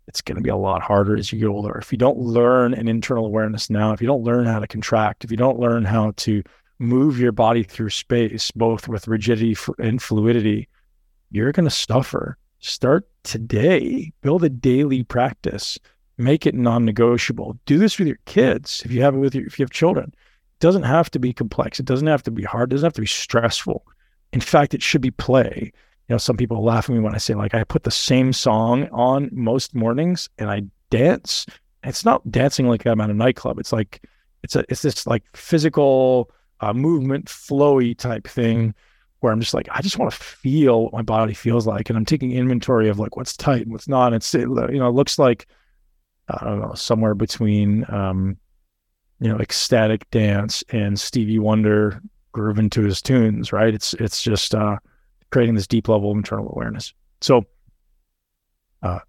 [0.07, 1.77] it's going to be a lot harder as you get older.
[1.77, 5.23] If you don't learn an internal awareness now, if you don't learn how to contract,
[5.23, 6.43] if you don't learn how to
[6.79, 10.69] move your body through space, both with rigidity and fluidity,
[11.31, 14.11] you're going to suffer start today.
[14.21, 15.77] Build a daily practice.
[16.17, 17.57] Make it non-negotiable.
[17.65, 20.13] Do this with your kids if you have it with your if you have children.
[20.13, 21.79] It doesn't have to be complex.
[21.79, 22.71] It doesn't have to be hard.
[22.71, 23.85] It doesn't have to be stressful.
[24.31, 25.71] In fact, it should be play.
[26.07, 28.31] You know, some people laugh at me when I say like I put the same
[28.31, 31.45] song on most mornings and I dance.
[31.83, 33.59] It's not dancing like I'm at a nightclub.
[33.59, 34.07] It's like
[34.43, 36.31] it's a it's this like physical
[36.61, 38.73] uh, movement flowy type thing
[39.19, 41.89] where I'm just like, I just want to feel what my body feels like.
[41.89, 44.07] And I'm taking inventory of like what's tight and what's not.
[44.07, 45.47] And it's, it, you know, it looks like,
[46.29, 48.37] I don't know, somewhere between, um,
[49.19, 52.01] you know, ecstatic dance and Stevie Wonder
[52.33, 53.73] grooving to his tunes, right?
[53.73, 54.77] It's, it's just, uh,
[55.31, 56.93] creating this deep level of internal awareness.
[57.21, 57.45] So,
[58.81, 58.99] uh,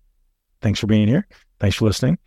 [0.61, 1.27] thanks for being here.
[1.61, 2.19] Thanks for listening.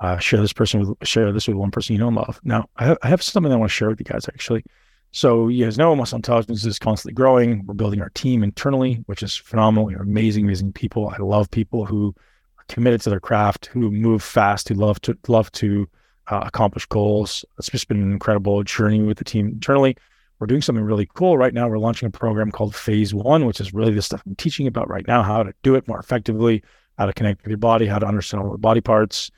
[0.00, 2.40] Uh, share this person with share this with one person you know and love.
[2.42, 4.64] Now, I have, I have something I want to share with you guys actually.
[5.12, 7.66] So you guys know Muscle Intelligence is constantly growing.
[7.66, 9.84] We're building our team internally, which is phenomenal.
[9.84, 11.10] We're amazing, amazing people.
[11.10, 12.14] I love people who
[12.58, 15.86] are committed to their craft, who move fast, who love to love to
[16.28, 17.44] uh, accomplish goals.
[17.58, 19.96] It's just been an incredible journey with the team internally.
[20.42, 21.68] We're doing something really cool right now.
[21.68, 24.90] We're launching a program called Phase One, which is really the stuff I'm teaching about
[24.90, 26.64] right now: how to do it more effectively,
[26.98, 29.30] how to connect with your body, how to understand all the body parts.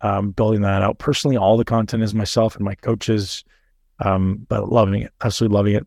[0.00, 1.36] Um, building that out personally.
[1.36, 3.44] All the content is myself and my coaches
[4.00, 5.86] um, but loving it, absolutely loving it.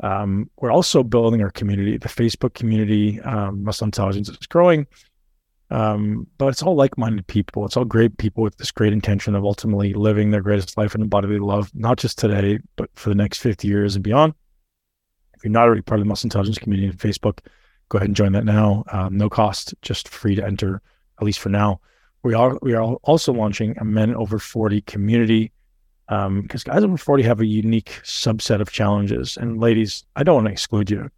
[0.00, 1.96] Um, we're also building our community.
[1.96, 4.86] The Facebook community, um, Muscle Intelligence, is growing,
[5.72, 7.64] um, but it's all like-minded people.
[7.64, 11.00] It's all great people with this great intention of ultimately living their greatest life in
[11.00, 14.34] the body they love, not just today, but for the next 50 years and beyond.
[15.34, 17.38] If you're not already part of the Muscle Intelligence community on Facebook,
[17.88, 18.84] go ahead and join that now.
[18.92, 20.82] Um, no cost, just free to enter,
[21.18, 21.80] at least for now.
[22.22, 25.52] We are we are also launching a men over 40 community
[26.06, 29.38] because um, guys over 40 have a unique subset of challenges.
[29.38, 31.10] And ladies, I don't want to exclude you.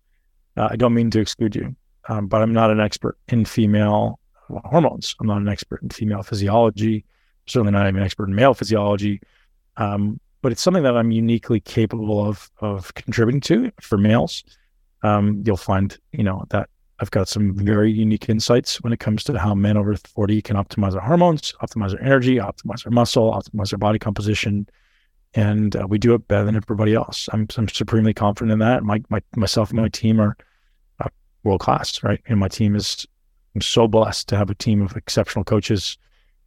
[0.57, 1.75] Uh, I don't mean to exclude you,
[2.09, 4.21] um, but I'm not an expert in female
[4.65, 5.15] hormones.
[5.21, 7.05] I'm not an expert in female physiology.
[7.47, 9.21] Certainly not even an expert in male physiology.
[9.77, 14.45] Um, but it's something that I'm uniquely capable of of contributing to for males.
[15.03, 16.69] Um, you'll find, you know, that
[17.01, 20.57] I've got some very unique insights when it comes to how men over 40 can
[20.57, 24.69] optimize their hormones, optimize their energy, optimize their muscle, optimize their body composition.
[25.35, 27.29] And uh, we do it better than everybody else.
[27.33, 28.85] I'm, I'm supremely confident in that.
[28.85, 30.37] My, my myself and my team are
[31.01, 31.09] uh,
[31.43, 32.21] world class, right?
[32.27, 33.07] And my team is,
[33.55, 35.97] I'm so blessed to have a team of exceptional coaches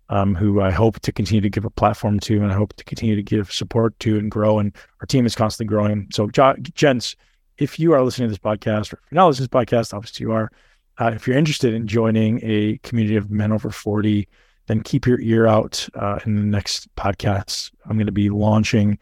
[0.09, 2.83] um, who I hope to continue to give a platform to, and I hope to
[2.83, 4.59] continue to give support to and grow.
[4.59, 6.07] And our team is constantly growing.
[6.11, 7.15] So, gents,
[7.57, 9.93] if you are listening to this podcast, or if you're not listening to this podcast,
[9.93, 10.51] obviously you are.
[10.99, 14.27] Uh, if you're interested in joining a community of men over 40,
[14.67, 17.71] then keep your ear out uh, in the next podcast.
[17.85, 18.97] I'm going to be launching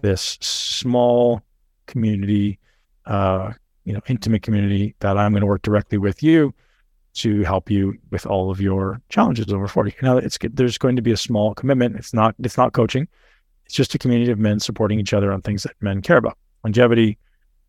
[0.00, 1.42] this small
[1.86, 2.58] community,
[3.06, 3.52] uh,
[3.84, 6.54] you know, intimate community that I'm going to work directly with you
[7.14, 9.94] to help you with all of your challenges over 40.
[10.02, 11.96] Now, it's there's going to be a small commitment.
[11.96, 13.08] It's not it's not coaching.
[13.66, 16.36] It's just a community of men supporting each other on things that men care about:
[16.64, 17.18] longevity,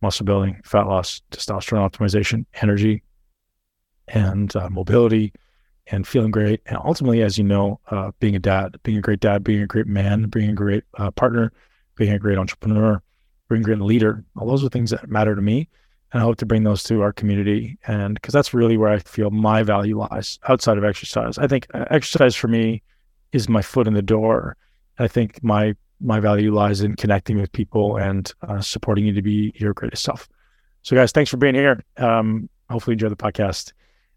[0.01, 3.03] muscle building, fat loss, testosterone optimization, energy,
[4.07, 5.31] and uh, mobility,
[5.87, 6.61] and feeling great.
[6.65, 9.67] And ultimately, as you know, uh, being a dad, being a great dad, being a
[9.67, 11.53] great man, being a great uh, partner,
[11.95, 13.01] being a great entrepreneur,
[13.47, 15.69] being a great leader, all those are things that matter to me.
[16.15, 17.77] And I hope to bring those to our community.
[17.87, 21.37] And because that's really where I feel my value lies outside of exercise.
[21.37, 22.81] I think uh, exercise for me
[23.33, 24.55] is my foot in the door.
[24.97, 29.21] I think my my value lies in connecting with people and uh, supporting you to
[29.21, 30.29] be your greatest self.
[30.83, 31.83] So, guys, thanks for being here.
[31.97, 33.73] Um, hopefully, enjoy the podcast.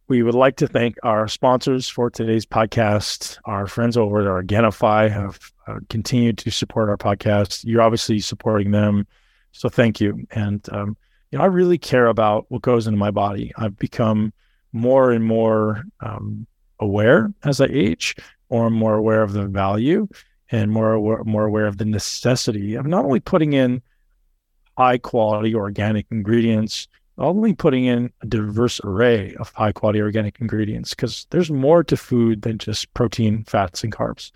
[0.06, 3.38] We would like to thank our sponsors for today's podcast.
[3.44, 7.64] Our friends over at Organifi have uh, continued to support our podcast.
[7.64, 9.04] You're obviously supporting them,
[9.50, 10.28] so thank you.
[10.30, 10.96] And um,
[11.30, 13.52] you know, I really care about what goes into my body.
[13.56, 14.32] I've become
[14.72, 16.46] more and more um,
[16.78, 18.16] aware as I age,
[18.48, 20.08] or more aware of the value
[20.50, 23.82] and more aware, more aware of the necessity of not only putting in
[24.78, 30.90] high quality organic ingredients, only putting in a diverse array of high quality organic ingredients,
[30.90, 34.30] because there's more to food than just protein, fats, and carbs.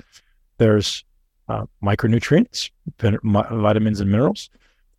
[0.58, 1.04] There's
[1.48, 4.50] uh, micronutrients, vitamins, and minerals.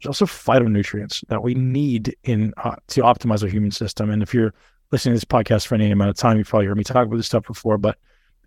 [0.04, 4.10] There's also phytonutrients that we need in uh, to optimize our human system.
[4.10, 4.54] And if you're
[4.92, 7.16] listening to this podcast for any amount of time, you've probably heard me talk about
[7.16, 7.98] this stuff before, but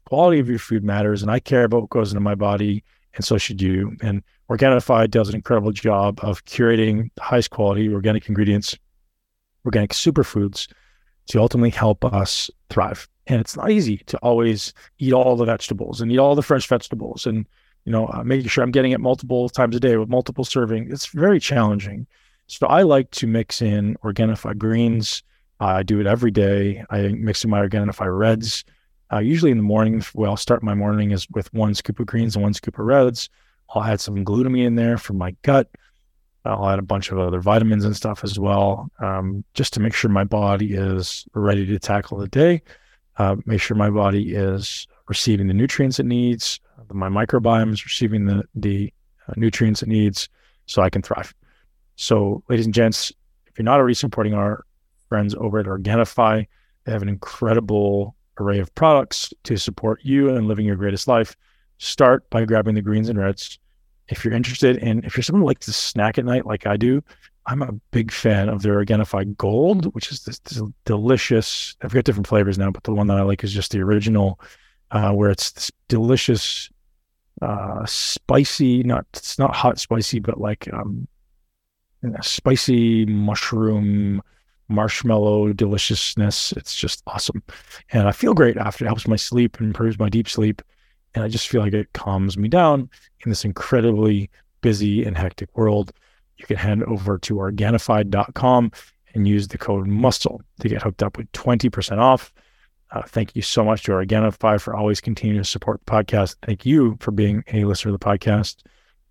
[0.04, 2.84] quality of your food matters, and I care about what goes into my body,
[3.14, 3.96] and so should you.
[4.02, 8.76] And Organifi does an incredible job of curating the highest quality organic ingredients,
[9.64, 10.68] organic superfoods
[11.28, 13.08] to ultimately help us thrive.
[13.26, 16.68] And it's not easy to always eat all the vegetables and eat all the fresh
[16.68, 17.46] vegetables and
[17.86, 20.92] you know uh, making sure I'm getting it multiple times a day with multiple serving.
[20.92, 22.06] It's very challenging.
[22.46, 25.22] So I like to mix in Organifi greens.
[25.60, 26.84] Uh, I do it every day.
[26.90, 28.64] I mix in my Organifi reds
[29.12, 32.06] uh, usually in the morning, well, I'll start my morning is with one scoop of
[32.06, 33.28] greens and one scoop of reds.
[33.70, 35.68] I'll add some glutamine in there for my gut.
[36.44, 39.94] I'll add a bunch of other vitamins and stuff as well, um, just to make
[39.94, 42.62] sure my body is ready to tackle the day.
[43.16, 46.60] Uh, make sure my body is receiving the nutrients it needs.
[46.92, 48.92] My microbiome is receiving the the
[49.28, 50.28] uh, nutrients it needs,
[50.66, 51.34] so I can thrive.
[51.96, 53.12] So, ladies and gents,
[53.46, 54.64] if you're not already supporting our
[55.08, 56.46] friends over at Organifi,
[56.84, 61.36] they have an incredible array of products to support you and living your greatest life.
[61.78, 63.58] Start by grabbing the greens and reds.
[64.08, 66.76] If you're interested in, if you're someone who likes to snack at night like I
[66.76, 67.02] do,
[67.46, 71.76] I'm a big fan of their Organifi Gold, which is this, this, delicious.
[71.82, 74.40] I've got different flavors now, but the one that I like is just the original,
[74.90, 76.70] uh, where it's this delicious,
[77.42, 78.82] uh, spicy.
[78.82, 81.06] Not it's not hot spicy, but like um,
[82.22, 84.22] spicy mushroom
[84.68, 86.52] marshmallow deliciousness.
[86.52, 87.42] It's just awesome,
[87.92, 88.84] and I feel great after.
[88.84, 90.62] It helps my sleep, improves my deep sleep,
[91.14, 92.88] and I just feel like it calms me down
[93.24, 94.30] in this incredibly
[94.60, 95.92] busy and hectic world
[96.38, 98.72] you can head over to Organifi.com
[99.14, 102.32] and use the code MUSCLE to get hooked up with 20% off.
[102.90, 106.36] Uh, thank you so much to our Organifi for always continuing to support the podcast.
[106.42, 108.62] Thank you for being a listener to the podcast.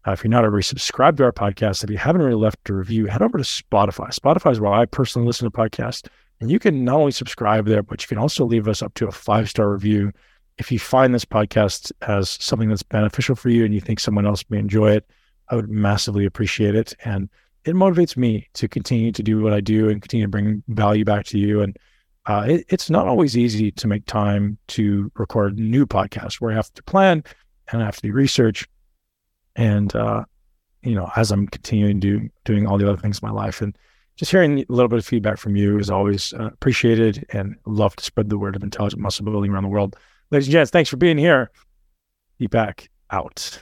[0.07, 2.73] Uh, if you're not already subscribed to our podcast, if you haven't already left a
[2.73, 4.13] review, head over to Spotify.
[4.13, 6.07] Spotify is where I personally listen to podcasts.
[6.39, 9.07] And you can not only subscribe there, but you can also leave us up to
[9.07, 10.11] a five star review.
[10.57, 14.25] If you find this podcast as something that's beneficial for you and you think someone
[14.25, 15.09] else may enjoy it,
[15.49, 16.93] I would massively appreciate it.
[17.03, 17.29] And
[17.65, 21.03] it motivates me to continue to do what I do and continue to bring value
[21.03, 21.61] back to you.
[21.61, 21.77] And
[22.27, 26.55] uh, it, it's not always easy to make time to record new podcasts where I
[26.55, 27.23] have to plan
[27.71, 28.67] and I have to do research.
[29.55, 30.25] And, uh,
[30.81, 33.61] you know, as I'm continuing to do, doing all the other things in my life
[33.61, 33.77] and
[34.15, 37.95] just hearing a little bit of feedback from you is always uh, appreciated and love
[37.97, 39.95] to spread the word of intelligent muscle building around the world.
[40.31, 41.51] Ladies and gents, thanks for being here.
[42.37, 43.61] Be back out.